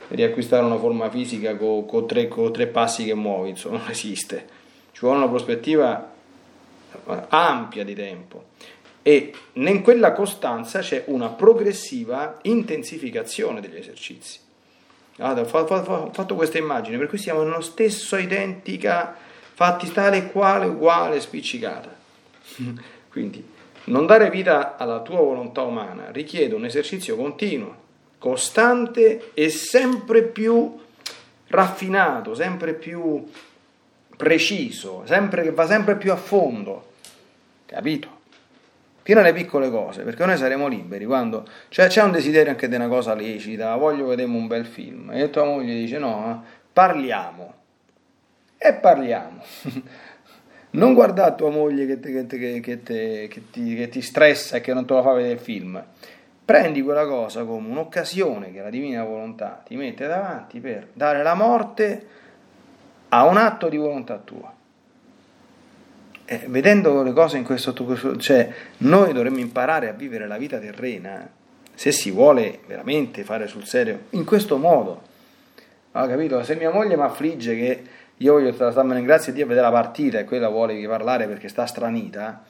riacquistare 0.08 0.64
una 0.64 0.78
forma 0.78 1.10
fisica 1.10 1.56
con, 1.56 1.86
con, 1.86 2.06
tre, 2.06 2.28
con 2.28 2.52
tre 2.52 2.66
passi 2.66 3.04
che 3.04 3.14
muovi, 3.14 3.50
insomma, 3.50 3.78
non 3.78 3.90
esiste. 3.90 4.60
Ci 4.92 5.00
vuole 5.00 5.18
una 5.18 5.28
prospettiva 5.28 6.10
ampia 7.28 7.84
di 7.84 7.94
tempo 7.94 8.50
e 9.02 9.34
in 9.54 9.82
quella 9.82 10.12
costanza 10.12 10.78
c'è 10.80 11.04
una 11.06 11.28
progressiva 11.28 12.38
intensificazione 12.42 13.60
degli 13.60 13.76
esercizi. 13.76 14.38
Allora, 15.18 15.40
ho 15.40 16.10
fatto 16.12 16.34
questa 16.34 16.58
immagine, 16.58 16.98
per 16.98 17.08
cui 17.08 17.18
siamo 17.18 17.42
nello 17.42 17.60
stesso 17.60 18.16
identica, 18.16 19.14
fatti 19.54 19.90
tale 19.92 20.30
quale, 20.30 20.66
uguale, 20.66 21.20
spiccicata. 21.20 21.94
Quindi, 23.10 23.44
non 23.84 24.06
dare 24.06 24.30
vita 24.30 24.76
alla 24.76 25.00
tua 25.00 25.20
volontà 25.20 25.62
umana 25.62 26.10
richiede 26.10 26.54
un 26.54 26.64
esercizio 26.64 27.16
continuo, 27.16 27.74
costante 28.18 29.30
e 29.34 29.48
sempre 29.48 30.22
più 30.22 30.78
raffinato, 31.48 32.34
sempre 32.34 32.74
più 32.74 33.28
preciso, 34.16 35.02
sempre, 35.06 35.50
va 35.50 35.66
sempre 35.66 35.96
più 35.96 36.12
a 36.12 36.16
fondo. 36.16 36.90
Capito? 37.66 38.20
fino 39.02 39.18
alle 39.18 39.32
piccole 39.32 39.68
cose, 39.68 40.02
perché 40.02 40.24
noi 40.24 40.36
saremo 40.36 40.68
liberi 40.68 41.04
quando 41.04 41.44
cioè, 41.68 41.88
c'è 41.88 42.02
un 42.02 42.12
desiderio 42.12 42.50
anche 42.50 42.68
di 42.68 42.74
una 42.74 42.88
cosa 42.88 43.14
lecita, 43.14 43.74
voglio 43.76 44.06
vedere 44.06 44.28
un 44.28 44.46
bel 44.46 44.64
film, 44.64 45.10
e 45.12 45.28
tua 45.28 45.44
moglie 45.44 45.74
dice 45.74 45.98
no, 45.98 46.44
parliamo, 46.72 47.54
e 48.56 48.72
parliamo. 48.74 49.42
non 50.72 50.94
guardare 50.94 51.34
tua 51.34 51.50
moglie 51.50 51.86
che, 51.86 52.00
te, 52.00 52.26
che, 52.26 52.60
che, 52.60 52.82
te, 52.82 53.28
ti, 53.50 53.74
che 53.74 53.88
ti 53.88 54.02
stressa 54.02 54.56
e 54.56 54.60
che 54.60 54.74
non 54.74 54.84
te 54.84 54.94
la 54.94 55.02
fa 55.02 55.12
vedere 55.12 55.34
il 55.34 55.40
film, 55.40 55.82
prendi 56.44 56.82
quella 56.82 57.06
cosa 57.06 57.44
come 57.44 57.68
un'occasione 57.68 58.52
che 58.52 58.60
la 58.60 58.70
divina 58.70 59.04
volontà 59.04 59.62
ti 59.64 59.76
mette 59.76 60.06
davanti 60.06 60.60
per 60.60 60.88
dare 60.92 61.22
la 61.22 61.34
morte 61.34 62.06
a 63.08 63.24
un 63.24 63.36
atto 63.36 63.68
di 63.68 63.76
volontà 63.76 64.16
tua 64.18 64.60
eh, 66.32 66.44
vedendo 66.46 67.02
le 67.02 67.12
cose 67.12 67.36
in 67.36 67.44
questo, 67.44 67.74
cioè 68.18 68.48
noi 68.78 69.12
dovremmo 69.12 69.38
imparare 69.38 69.88
a 69.90 69.92
vivere 69.92 70.26
la 70.26 70.38
vita 70.38 70.58
terrena, 70.58 71.28
se 71.74 71.92
si 71.92 72.10
vuole 72.10 72.60
veramente 72.66 73.22
fare 73.22 73.46
sul 73.46 73.66
serio, 73.66 74.04
in 74.10 74.24
questo 74.24 74.56
modo. 74.56 75.10
Ho 75.92 76.06
capito? 76.06 76.42
Se 76.42 76.54
mia 76.54 76.70
moglie 76.70 76.96
mi 76.96 77.02
affligge 77.02 77.54
che 77.54 77.82
io 78.22 78.34
voglio 78.34 78.52
starmene 78.52 79.00
in 79.00 79.04
grazia 79.04 79.32
di 79.32 79.38
Dio 79.38 79.46
a 79.46 79.48
vedere 79.48 79.66
la 79.66 79.72
partita 79.72 80.18
e 80.18 80.24
quella 80.24 80.48
vuole 80.48 80.86
parlare 80.86 81.26
perché 81.26 81.48
sta 81.48 81.66
stranita, 81.66 82.44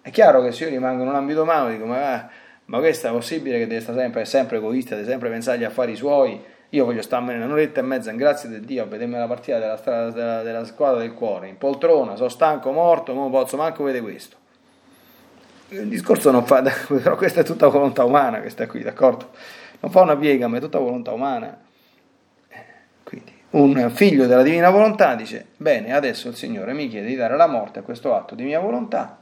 è 0.00 0.10
chiaro 0.10 0.42
che 0.42 0.52
se 0.52 0.64
io 0.64 0.70
rimango 0.70 1.02
in 1.02 1.08
un 1.08 1.14
ambito 1.14 1.42
umano 1.42 1.68
dico 1.68 1.84
ma, 1.84 2.28
ma 2.64 2.78
questa 2.78 3.08
è 3.08 3.12
possibile 3.12 3.58
che 3.58 3.66
deve 3.66 3.80
stare 3.80 3.98
sempre, 3.98 4.24
sempre 4.24 4.56
egoista, 4.56 4.94
deve 4.94 5.06
sempre 5.06 5.28
pensare 5.28 5.58
agli 5.58 5.64
affari 5.64 5.94
suoi, 5.96 6.40
io 6.70 6.84
voglio 6.84 7.02
starmene 7.02 7.44
un'oretta 7.44 7.80
e 7.80 7.82
mezza 7.82 8.10
in 8.10 8.16
grazia 8.16 8.48
di 8.48 8.60
Dio 8.60 8.82
a 8.82 8.86
vedermi 8.86 9.16
la 9.16 9.26
partita 9.26 9.58
della, 9.58 9.76
strada, 9.76 10.10
della, 10.10 10.42
della 10.42 10.64
squadra 10.64 11.00
del 11.00 11.12
cuore, 11.12 11.48
in 11.48 11.58
poltrona, 11.58 12.16
sono 12.16 12.30
stanco, 12.30 12.72
morto, 12.72 13.12
non 13.12 13.30
posso 13.30 13.56
manco 13.56 13.84
vedere 13.84 14.02
questo. 14.02 14.36
Il 15.70 15.88
discorso 15.88 16.30
non 16.30 16.46
fa, 16.46 16.62
però 16.88 17.16
questa 17.16 17.40
è 17.40 17.44
tutta 17.44 17.68
volontà 17.68 18.04
umana 18.04 18.40
che 18.40 18.48
sta 18.48 18.66
qui, 18.66 18.82
d'accordo? 18.82 19.30
Non 19.80 19.90
fa 19.90 20.00
una 20.00 20.16
piega, 20.16 20.48
ma 20.48 20.56
è 20.56 20.60
tutta 20.60 20.78
volontà 20.78 21.12
umana. 21.12 21.66
Un 23.50 23.90
figlio 23.94 24.26
della 24.26 24.42
divina 24.42 24.68
volontà 24.68 25.14
dice, 25.14 25.46
bene, 25.56 25.94
adesso 25.94 26.28
il 26.28 26.34
Signore 26.34 26.74
mi 26.74 26.88
chiede 26.88 27.06
di 27.06 27.14
dare 27.14 27.34
la 27.34 27.46
morte 27.46 27.78
a 27.78 27.82
questo 27.82 28.14
atto 28.14 28.34
di 28.34 28.44
mia 28.44 28.60
volontà, 28.60 29.18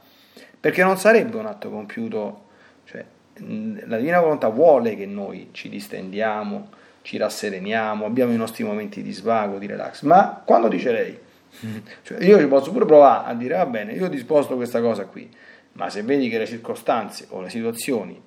perché 0.59 0.83
non 0.83 0.97
sarebbe 0.97 1.37
un 1.37 1.45
atto 1.45 1.69
compiuto, 1.69 2.45
cioè 2.83 3.05
la 3.85 3.97
divina 3.97 4.19
volontà 4.19 4.49
vuole 4.49 4.97
che 4.97 5.05
noi 5.05 5.49
ci 5.53 5.69
distendiamo, 5.69 6.69
ci 7.03 7.15
rassereniamo, 7.15 8.03
abbiamo 8.05 8.33
i 8.33 8.37
nostri 8.37 8.65
momenti 8.65 9.01
di 9.01 9.13
svago, 9.13 9.59
di 9.59 9.65
relax, 9.65 10.01
ma 10.01 10.41
quando 10.43 10.67
dice 10.67 10.91
lei? 10.91 11.19
Cioè, 12.03 12.21
io 12.23 12.37
ci 12.37 12.47
posso 12.47 12.71
pure 12.71 12.85
provare 12.85 13.31
a 13.31 13.33
dire 13.33 13.55
va 13.55 13.65
bene, 13.65 13.93
io 13.93 14.05
ho 14.05 14.09
disposto 14.09 14.57
questa 14.57 14.81
cosa 14.81 15.05
qui, 15.05 15.29
ma 15.73 15.89
se 15.89 16.03
vedi 16.03 16.27
che 16.27 16.37
le 16.37 16.45
circostanze 16.45 17.27
o 17.29 17.39
le 17.39 17.49
situazioni 17.49 18.21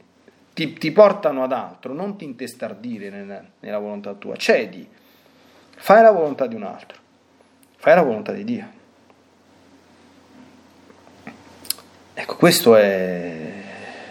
ti, 0.54 0.72
ti 0.72 0.90
portano 0.92 1.42
ad 1.42 1.52
altro, 1.52 1.92
non 1.92 2.16
ti 2.16 2.24
intestardire 2.24 3.10
nella, 3.10 3.44
nella 3.60 3.78
volontà 3.78 4.14
tua, 4.14 4.36
cedi, 4.36 4.88
fai 5.80 6.02
la 6.02 6.12
volontà 6.12 6.46
di 6.46 6.54
un 6.54 6.62
altro, 6.62 6.98
fai 7.76 7.94
la 7.94 8.02
volontà 8.02 8.32
di 8.32 8.44
Dio. 8.44 8.78
Ecco, 12.14 12.36
questo 12.36 12.76
è, 12.76 13.52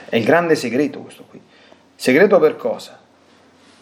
è 0.10 0.16
il 0.16 0.24
grande 0.24 0.56
segreto, 0.56 1.00
questo 1.00 1.24
qui. 1.24 1.42
Segreto 1.96 2.40
per 2.40 2.56
cosa? 2.56 3.00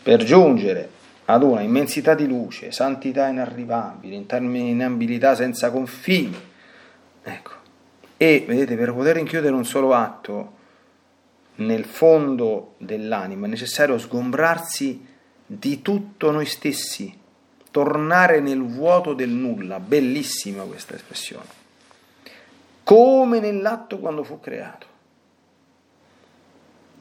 per 0.08 0.24
giungere 0.24 0.90
ad 1.26 1.44
una 1.44 1.60
immensità 1.60 2.14
di 2.14 2.26
luce, 2.28 2.72
santità 2.72 3.28
inarrivabile, 3.28 4.16
interminabilità 4.16 5.36
senza 5.36 5.70
confini. 5.70 6.34
Ecco. 7.24 7.52
E 8.16 8.46
vedete, 8.48 8.78
per 8.78 8.94
poter 8.94 9.18
inchiudere 9.18 9.54
un 9.54 9.66
solo 9.66 9.94
atto 9.94 10.54
nel 11.56 11.84
fondo 11.84 12.76
dell'anima 12.78 13.48
è 13.48 13.50
necessario 13.50 13.98
sgombrarsi 13.98 15.06
di 15.46 15.82
tutto 15.82 16.32
noi 16.32 16.46
stessi, 16.46 17.14
tornare 17.72 18.40
nel 18.40 18.62
vuoto 18.62 19.14
del 19.14 19.30
nulla, 19.30 19.80
bellissima 19.80 20.64
questa 20.64 20.96
espressione, 20.96 21.46
come 22.84 23.40
nell'atto 23.40 24.00
quando 24.00 24.24
fu 24.24 24.40
creato. 24.40 24.86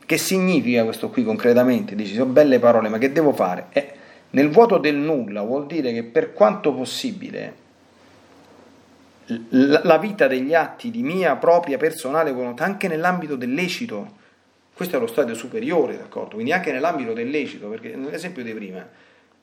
Che 0.04 0.18
significa 0.18 0.84
questo 0.84 1.10
qui 1.10 1.24
concretamente? 1.24 1.94
Dici, 1.94 2.14
sono 2.14 2.30
belle 2.30 2.58
parole, 2.58 2.88
ma 2.88 2.98
che 2.98 3.10
devo 3.10 3.32
fare? 3.32 3.66
Eh, 3.70 3.92
nel 4.30 4.50
vuoto 4.50 4.78
del 4.78 4.94
nulla 4.94 5.42
vuol 5.42 5.66
dire 5.66 5.92
che 5.92 6.04
per 6.04 6.32
quanto 6.32 6.72
possibile 6.72 7.64
la 9.50 9.98
vita 9.98 10.28
degli 10.28 10.54
atti 10.54 10.90
di 10.90 11.02
mia 11.02 11.34
propria 11.36 11.76
personale 11.78 12.30
volontà, 12.32 12.64
anche 12.64 12.86
nell'ambito 12.86 13.34
del 13.34 13.52
lecito, 13.52 14.24
questo 14.72 14.96
è 14.96 15.00
lo 15.00 15.06
stadio 15.06 15.34
superiore, 15.34 15.96
d'accordo? 15.96 16.34
Quindi 16.34 16.52
anche 16.52 16.70
nell'ambito 16.70 17.12
del 17.12 17.28
lecito, 17.28 17.68
perché 17.68 17.96
nell'esempio 17.96 18.44
di 18.44 18.52
prima, 18.52 18.86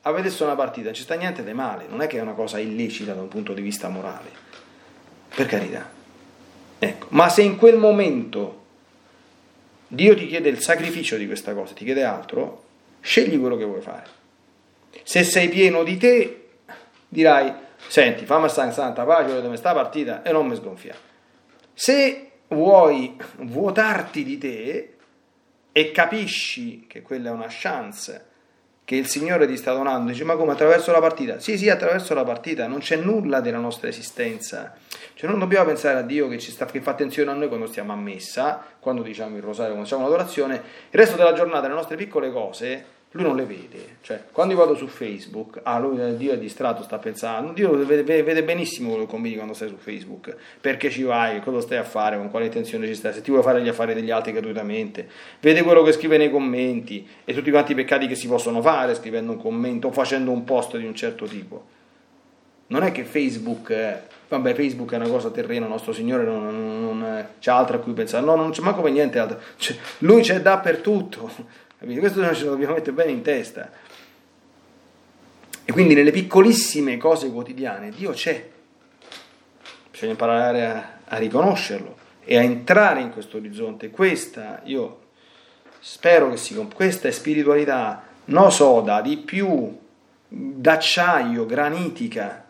a 0.06 0.12
vedere 0.12 0.44
una 0.44 0.56
partita, 0.56 0.88
non 0.88 0.96
ci 0.96 1.04
sta 1.04 1.16
niente 1.16 1.44
di 1.44 1.54
male, 1.54 1.86
non 1.88 2.02
è 2.02 2.08
che 2.08 2.18
è 2.18 2.22
una 2.22 2.34
cosa 2.34 2.60
illecita 2.60 3.14
da 3.14 3.22
un 3.22 3.30
punto 3.30 3.54
di 3.54 3.62
vista 3.62 3.88
morale, 3.88 4.30
per 5.34 5.46
carità. 5.46 5.90
Ecco, 6.78 7.08
ma 7.10 7.30
se 7.30 7.42
in 7.42 7.56
quel 7.56 7.78
momento 7.78 8.62
Dio 9.88 10.16
ti 10.16 10.28
chiede 10.28 10.50
il 10.50 10.60
sacrificio 10.60 11.16
di 11.16 11.26
questa 11.26 11.54
cosa, 11.54 11.74
ti 11.74 11.86
chiede 11.86 12.04
altro, 12.04 12.64
scegli 13.00 13.40
quello 13.40 13.56
che 13.56 13.64
vuoi 13.64 13.82
fare. 13.82 14.22
Se 15.04 15.24
sei 15.24 15.48
pieno 15.48 15.84
di 15.84 15.98
te, 15.98 16.48
dirai, 17.08 17.54
senti, 17.88 18.26
fammi 18.26 18.50
stare 18.50 18.68
in 18.68 18.74
santa 18.74 19.06
pace 19.06 19.42
dove 19.42 19.56
sta 19.56 19.74
partita 19.74 20.22
e 20.22 20.32
non 20.34 20.48
mi 20.48 20.56
sgonfiare. 20.56 20.98
Se 21.74 22.32
vuoi 22.50 23.16
vuotarti 23.38 24.24
di 24.24 24.38
te 24.38 24.96
e 25.72 25.92
capisci 25.92 26.86
che 26.88 27.02
quella 27.02 27.30
è 27.30 27.32
una 27.32 27.48
chance 27.48 28.32
che 28.86 28.96
il 28.96 29.08
Signore 29.08 29.48
ti 29.48 29.56
sta 29.56 29.74
donando, 29.74 30.12
dice 30.12 30.24
ma 30.24 30.36
come 30.36 30.52
attraverso 30.52 30.92
la 30.92 31.00
partita? 31.00 31.40
Sì, 31.40 31.58
sì, 31.58 31.70
attraverso 31.70 32.14
la 32.14 32.24
partita, 32.24 32.68
non 32.68 32.80
c'è 32.80 32.98
nulla 32.98 33.40
della 33.40 33.60
nostra 33.60 33.88
esistenza. 33.88 34.76
Cioè 35.14 35.30
non 35.30 35.40
dobbiamo 35.40 35.66
pensare 35.66 36.00
a 36.00 36.02
Dio 36.02 36.28
che, 36.28 36.40
sta, 36.40 36.66
che 36.66 36.82
fa 36.82 36.92
attenzione 36.92 37.32
a 37.32 37.34
noi 37.34 37.48
quando 37.48 37.68
stiamo 37.68 37.94
a 37.94 37.96
messa, 37.96 38.62
quando 38.80 39.02
diciamo 39.02 39.38
il 39.38 39.42
rosario, 39.42 39.72
quando 39.74 39.88
facciamo 39.88 40.08
l'adorazione, 40.08 40.56
il 40.56 40.62
resto 41.00 41.16
della 41.16 41.34
giornata 41.34 41.68
le 41.68 41.74
nostre 41.74 41.96
piccole 41.96 42.32
cose 42.32 42.86
lui 43.14 43.24
non 43.24 43.36
le 43.36 43.46
vede. 43.46 43.98
Cioè, 44.02 44.24
quando 44.32 44.54
io 44.54 44.60
vado 44.60 44.76
su 44.76 44.88
Facebook, 44.88 45.60
ah, 45.64 45.78
lui, 45.80 46.02
eh, 46.02 46.18
Dio 46.18 46.34
è 46.34 46.38
distratto, 46.38 46.84
sta 46.84 46.98
pensando, 46.98 47.52
Dio 47.52 47.72
vede, 47.86 48.04
vede 48.24 48.44
benissimo 48.44 48.90
quello 48.90 49.06
che 49.06 49.12
combini 49.12 49.36
quando 49.36 49.54
stai 49.54 49.70
su 49.70 49.78
Facebook, 49.78 50.36
perché 50.60 50.90
ci 50.90 51.04
vai, 51.04 51.42
cosa 51.42 51.62
stai 51.62 51.78
a 51.78 51.84
fare, 51.84 52.18
con 52.18 52.30
quale 52.30 52.46
intenzione 52.46 52.88
ci 52.88 52.96
stai, 52.96 53.14
se 53.14 53.22
ti 53.22 53.30
vuoi 53.30 53.44
fare 53.44 53.62
gli 53.62 53.68
affari 53.68 53.94
degli 53.94 54.10
altri 54.10 54.32
gratuitamente, 54.32 55.08
vede 55.40 55.62
quello 55.62 55.84
che 55.84 55.92
scrive 55.92 56.18
nei 56.18 56.32
commenti 56.32 57.08
e 57.24 57.34
tutti 57.34 57.52
quanti 57.52 57.74
i 57.74 57.76
peccati 57.76 58.08
che 58.08 58.16
si 58.16 58.28
possono 58.28 58.62
fare 58.62 58.96
scrivendo 58.96 59.32
un 59.32 59.42
commento 59.42 59.88
o 59.88 59.92
facendo 59.92 60.32
un 60.32 60.44
post 60.44 60.78
di 60.78 60.86
un 60.86 60.96
certo 60.96 61.26
tipo. 61.26 61.72
Non 62.68 62.82
è 62.82 62.92
che 62.92 63.04
Facebook, 63.04 63.72
è, 63.72 64.02
vabbè, 64.28 64.56
Facebook 64.56 64.92
è 64.92 64.96
una 64.96 65.08
cosa 65.08 65.30
terrena, 65.30 65.68
nostro 65.68 65.94
Signore 65.94 66.24
non, 66.24 66.44
non, 66.44 66.82
non 66.82 67.28
c'è 67.40 67.52
altro 67.52 67.78
a 67.78 67.80
cui 67.80 67.94
pensare, 67.94 68.26
no, 68.26 68.36
non 68.36 68.50
c'è 68.50 68.62
manco 68.62 68.82
per 68.82 68.92
niente 68.92 69.20
altro, 69.20 69.40
cioè, 69.58 69.76
lui 70.00 70.22
c'è 70.22 70.42
dappertutto? 70.42 71.62
Questo 71.86 72.22
noi 72.22 72.36
ce 72.36 72.46
lo 72.46 72.52
dobbiamo 72.52 72.76
mettere 72.76 72.94
bene 72.94 73.12
in 73.12 73.22
testa. 73.22 73.70
E 75.66 75.72
quindi 75.72 75.94
nelle 75.94 76.12
piccolissime 76.12 76.98
cose 76.98 77.30
quotidiane 77.30 77.90
Dio 77.90 78.12
c'è. 78.12 78.50
Bisogna 79.92 80.12
imparare 80.12 80.66
a, 80.66 80.98
a 81.06 81.18
riconoscerlo 81.18 81.98
e 82.24 82.38
a 82.38 82.42
entrare 82.42 83.02
in 83.02 83.12
questo 83.12 83.38
orizzonte. 83.38 83.90
Questa, 83.90 84.62
io 84.66 85.00
spero 85.80 86.30
che 86.30 86.38
si 86.38 86.56
questa 86.74 87.10
è 87.10 87.12
spiritualità 87.12 88.04
no 88.26 88.50
soda, 88.50 89.02
di 89.02 89.18
più 89.18 89.78
d'acciaio, 90.28 91.46
granitica, 91.46 92.44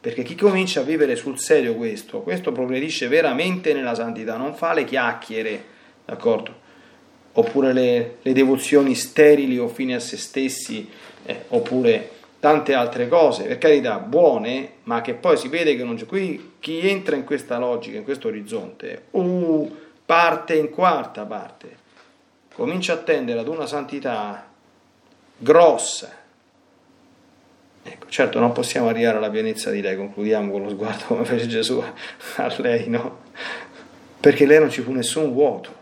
perché 0.00 0.22
chi 0.22 0.34
comincia 0.34 0.80
a 0.80 0.84
vivere 0.84 1.16
sul 1.16 1.38
serio 1.38 1.74
questo, 1.74 2.20
questo 2.22 2.52
progredisce 2.52 3.08
veramente 3.08 3.74
nella 3.74 3.94
santità, 3.94 4.36
non 4.36 4.54
fa 4.54 4.72
le 4.72 4.84
chiacchiere, 4.84 5.64
d'accordo? 6.04 6.57
Oppure 7.38 7.72
le, 7.72 8.16
le 8.20 8.32
devozioni 8.32 8.94
sterili 8.94 9.58
o 9.58 9.68
fine 9.68 9.94
a 9.94 10.00
se 10.00 10.16
stessi, 10.16 10.88
eh, 11.24 11.44
oppure 11.48 12.10
tante 12.40 12.74
altre 12.74 13.08
cose, 13.08 13.44
per 13.44 13.58
carità, 13.58 13.98
buone, 13.98 14.72
ma 14.84 15.00
che 15.00 15.14
poi 15.14 15.36
si 15.36 15.48
vede 15.48 15.76
che 15.76 15.84
non 15.84 15.96
c'è. 15.96 16.06
Qui 16.06 16.54
chi 16.58 16.86
entra 16.88 17.14
in 17.14 17.24
questa 17.24 17.58
logica, 17.58 17.96
in 17.96 18.04
questo 18.04 18.28
orizzonte, 18.28 19.04
uh, 19.12 19.76
parte 20.04 20.54
in 20.54 20.70
quarta 20.70 21.24
parte, 21.24 21.76
comincia 22.54 22.94
a 22.94 22.98
tendere 22.98 23.38
ad 23.38 23.48
una 23.48 23.66
santità 23.66 24.48
grossa. 25.36 26.16
Ecco, 27.84 28.06
certo 28.08 28.40
non 28.40 28.52
possiamo 28.52 28.88
arrivare 28.88 29.16
alla 29.16 29.30
pienezza 29.30 29.70
di 29.70 29.80
lei, 29.80 29.96
concludiamo 29.96 30.50
con 30.50 30.62
lo 30.64 30.70
sguardo 30.70 31.04
come 31.14 31.24
fece 31.24 31.46
Gesù 31.46 31.82
a 32.36 32.54
lei, 32.58 32.88
no? 32.88 33.26
Perché 34.18 34.44
lei 34.44 34.58
non 34.58 34.70
ci 34.70 34.82
fu 34.82 34.90
nessun 34.90 35.32
vuoto. 35.32 35.77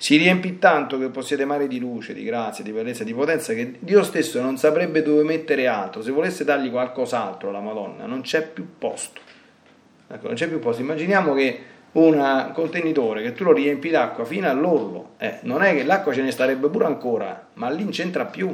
Si 0.00 0.16
riempì 0.16 0.58
tanto 0.58 0.98
che 0.98 1.10
possiede 1.10 1.44
mare 1.44 1.68
di 1.68 1.78
luce, 1.78 2.14
di 2.14 2.24
grazia, 2.24 2.64
di 2.64 2.72
bellezza, 2.72 3.04
di 3.04 3.12
potenza, 3.12 3.52
che 3.52 3.74
Dio 3.80 4.02
stesso 4.02 4.40
non 4.40 4.56
saprebbe 4.56 5.02
dove 5.02 5.22
mettere 5.24 5.66
altro. 5.66 6.00
Se 6.00 6.10
volesse 6.10 6.42
dargli 6.42 6.70
qualcos'altro 6.70 7.50
alla 7.50 7.60
Madonna, 7.60 8.06
non 8.06 8.22
c'è 8.22 8.46
più 8.46 8.66
posto. 8.78 9.20
Ecco, 10.08 10.26
non 10.26 10.36
c'è 10.36 10.48
più 10.48 10.58
posto. 10.58 10.80
Immaginiamo 10.80 11.34
che 11.34 11.64
un 11.92 12.50
contenitore 12.54 13.20
che 13.20 13.34
tu 13.34 13.44
lo 13.44 13.52
riempi 13.52 13.90
d'acqua 13.90 14.24
fino 14.24 14.48
all'orlo, 14.48 15.16
eh, 15.18 15.40
non 15.42 15.62
è 15.62 15.74
che 15.74 15.84
l'acqua 15.84 16.14
ce 16.14 16.22
ne 16.22 16.30
starebbe 16.30 16.70
pure 16.70 16.86
ancora, 16.86 17.48
ma 17.54 17.68
lì 17.68 17.82
non 17.82 17.92
c'entra 17.92 18.24
più. 18.24 18.48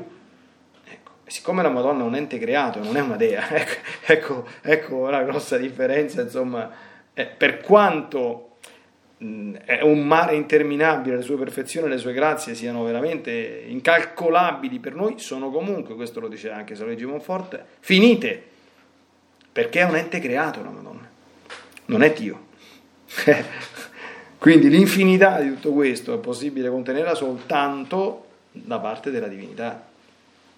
Ecco, 0.84 1.10
siccome 1.26 1.62
la 1.62 1.70
Madonna 1.70 2.02
è 2.02 2.06
un 2.06 2.16
ente 2.16 2.40
creato, 2.40 2.82
non 2.82 2.96
è 2.96 3.00
una 3.00 3.16
dea, 3.16 3.48
ecco, 3.54 3.78
ecco, 4.04 4.46
ecco 4.62 5.10
la 5.10 5.22
grossa 5.22 5.56
differenza, 5.58 6.22
insomma, 6.22 6.68
eh, 7.14 7.26
per 7.26 7.60
quanto 7.60 8.55
è 9.18 9.80
un 9.80 10.06
mare 10.06 10.34
interminabile, 10.34 11.16
le 11.16 11.22
sue 11.22 11.36
perfezioni 11.36 11.86
e 11.86 11.90
le 11.90 11.96
sue 11.96 12.12
grazie 12.12 12.54
siano 12.54 12.84
veramente 12.84 13.64
incalcolabili 13.66 14.78
per 14.78 14.94
noi, 14.94 15.18
sono 15.18 15.50
comunque, 15.50 15.94
questo 15.94 16.20
lo 16.20 16.28
dice 16.28 16.50
anche 16.50 16.74
San 16.74 16.86
Luigi 16.86 17.06
Monforte, 17.06 17.64
finite, 17.80 18.42
perché 19.50 19.80
è 19.80 19.84
un 19.84 19.96
ente 19.96 20.20
creato 20.20 20.62
la 20.62 20.68
Madonna, 20.68 21.08
non 21.86 22.02
è 22.02 22.12
Dio. 22.12 22.44
Quindi 24.38 24.68
l'infinità 24.68 25.40
di 25.40 25.48
tutto 25.48 25.72
questo 25.72 26.12
è 26.12 26.18
possibile 26.18 26.68
contenerla 26.68 27.14
soltanto 27.14 28.26
da 28.52 28.78
parte 28.78 29.10
della 29.10 29.28
divinità 29.28 29.88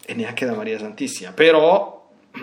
e 0.04 0.14
neanche 0.14 0.44
da 0.44 0.54
Maria 0.54 0.78
Santissima, 0.78 1.30
però 1.30 2.10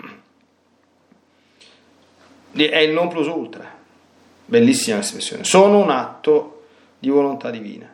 è 2.52 2.78
il 2.78 2.92
non 2.92 3.08
plus 3.08 3.26
ultra 3.26 3.75
Bellissima 4.48 5.00
espressione. 5.00 5.42
Sono 5.42 5.78
un 5.78 5.90
atto 5.90 6.62
di 7.00 7.08
volontà 7.08 7.50
divina. 7.50 7.92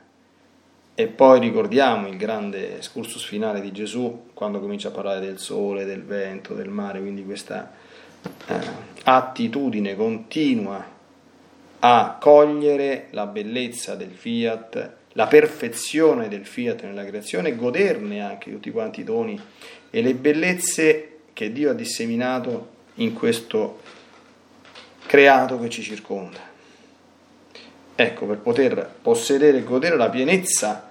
E 0.95 1.07
poi 1.07 1.41
ricordiamo 1.41 2.07
il 2.07 2.19
grande 2.19 2.77
excursus 2.77 3.25
finale 3.25 3.63
di 3.63 3.73
Gesù 3.73 4.29
quando 4.35 4.61
comincia 4.61 4.89
a 4.89 4.91
parlare 4.91 5.21
del 5.21 5.39
sole, 5.39 5.87
del 5.87 6.05
vento, 6.05 6.53
del 6.53 6.69
mare, 6.69 7.01
quindi 7.01 7.25
questa 7.25 7.73
eh, 8.47 8.61
attitudine 9.05 9.97
continua 9.97 10.85
a 11.79 12.19
cogliere 12.21 13.09
la 13.11 13.27
bellezza 13.27 13.95
del 13.95 14.11
fiat, 14.11 14.93
la 15.13 15.27
perfezione 15.27 16.29
del 16.29 16.45
fiat 16.45 16.83
nella 16.83 17.07
creazione 17.07 17.49
e 17.49 17.57
goderne 17.57 18.21
anche 18.21 18.51
tutti 18.51 18.71
quanti 18.71 19.01
i 19.01 19.05
doni 19.05 19.41
e 19.91 20.03
le 20.03 20.15
bellezze 20.15 21.19
che 21.33 21.51
Dio 21.51 21.71
ha 21.71 21.75
disseminato 21.75 22.69
in 22.97 23.15
questo 23.15 23.81
creato 25.07 25.59
che 25.59 25.69
ci 25.69 25.83
circonda. 25.83 26.39
Ecco, 27.95 28.27
per 28.27 28.39
poter 28.39 28.95
possedere 29.03 29.59
e 29.59 29.65
godere 29.65 29.97
la 29.97 30.09
pienezza 30.09 30.91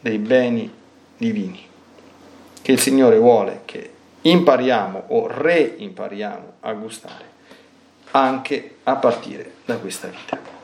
dei 0.00 0.18
beni 0.18 0.70
divini, 1.16 1.66
che 2.60 2.72
il 2.72 2.80
Signore 2.80 3.18
vuole 3.18 3.62
che 3.64 3.90
impariamo 4.22 5.04
o 5.08 5.26
reimpariamo 5.26 6.52
a 6.60 6.72
gustare 6.72 7.28
anche 8.12 8.76
a 8.84 8.96
partire 8.96 9.52
da 9.64 9.76
questa 9.76 10.08
vita. 10.08 10.59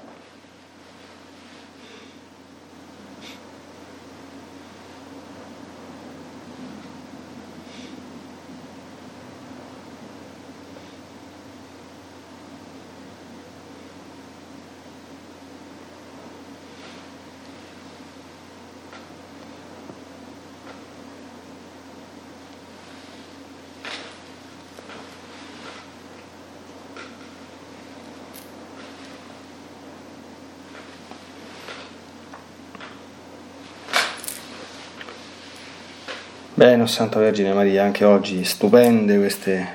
Bene, 36.56 36.86
Santa 36.86 37.18
Vergine 37.18 37.52
Maria, 37.52 37.84
anche 37.84 38.06
oggi 38.06 38.42
stupende 38.42 39.18
queste 39.18 39.68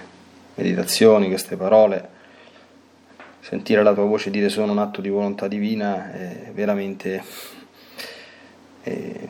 meditazioni, 0.55 1.27
queste 1.27 1.55
parole. 1.55 2.09
Sentire 3.39 3.83
la 3.83 3.93
tua 3.93 4.05
voce 4.05 4.31
dire 4.31 4.49
sono 4.49 4.71
un 4.71 4.79
atto 4.79 4.99
di 4.99 5.09
volontà 5.09 5.47
divina 5.47 6.11
è 6.11 6.49
veramente 6.51 7.23
è 8.81 9.27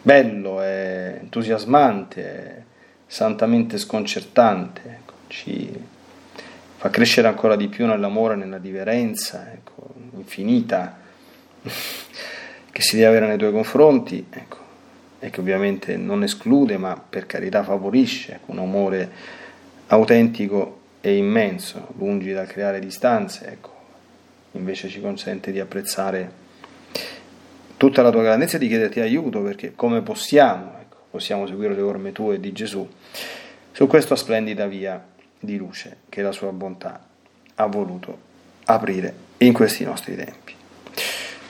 bello, 0.00 0.60
è 0.60 1.18
entusiasmante, 1.22 2.24
è 2.24 2.62
santamente 3.04 3.76
sconcertante, 3.76 4.82
ecco, 4.84 5.12
ci 5.26 5.72
fa 6.76 6.88
crescere 6.88 7.26
ancora 7.26 7.56
di 7.56 7.66
più 7.66 7.84
nell'amore, 7.84 8.36
nella 8.36 8.58
diverenza 8.58 9.50
ecco, 9.52 9.92
infinita 10.14 10.98
che 12.70 12.80
si 12.80 12.94
deve 12.94 13.08
avere 13.08 13.26
nei 13.26 13.38
tuoi 13.38 13.50
confronti. 13.50 14.24
Ecco 14.30 14.65
e 15.26 15.30
che 15.30 15.40
ovviamente 15.40 15.96
non 15.96 16.22
esclude, 16.22 16.76
ma 16.76 16.96
per 16.96 17.26
carità 17.26 17.64
favorisce 17.64 18.38
un 18.46 18.60
amore 18.60 19.10
autentico 19.88 20.82
e 21.00 21.16
immenso, 21.16 21.88
lungi 21.98 22.32
dal 22.32 22.46
creare 22.46 22.78
distanze, 22.78 23.48
ecco, 23.48 23.74
invece 24.52 24.88
ci 24.88 25.00
consente 25.00 25.50
di 25.50 25.58
apprezzare 25.58 26.30
tutta 27.76 28.02
la 28.02 28.12
tua 28.12 28.22
grandezza 28.22 28.54
e 28.54 28.60
di 28.60 28.68
chiederti 28.68 29.00
aiuto, 29.00 29.42
perché 29.42 29.74
come 29.74 30.00
possiamo, 30.00 30.74
ecco, 30.80 30.98
possiamo 31.10 31.44
seguire 31.48 31.74
le 31.74 31.82
orme 31.82 32.12
tue 32.12 32.38
di 32.38 32.52
Gesù, 32.52 32.88
su 33.72 33.86
questa 33.88 34.14
splendida 34.14 34.68
via 34.68 35.04
di 35.40 35.56
luce 35.56 35.96
che 36.08 36.22
la 36.22 36.30
sua 36.30 36.52
bontà 36.52 37.04
ha 37.56 37.66
voluto 37.66 38.16
aprire 38.66 39.12
in 39.38 39.52
questi 39.52 39.82
nostri 39.82 40.14
tempi. 40.14 40.54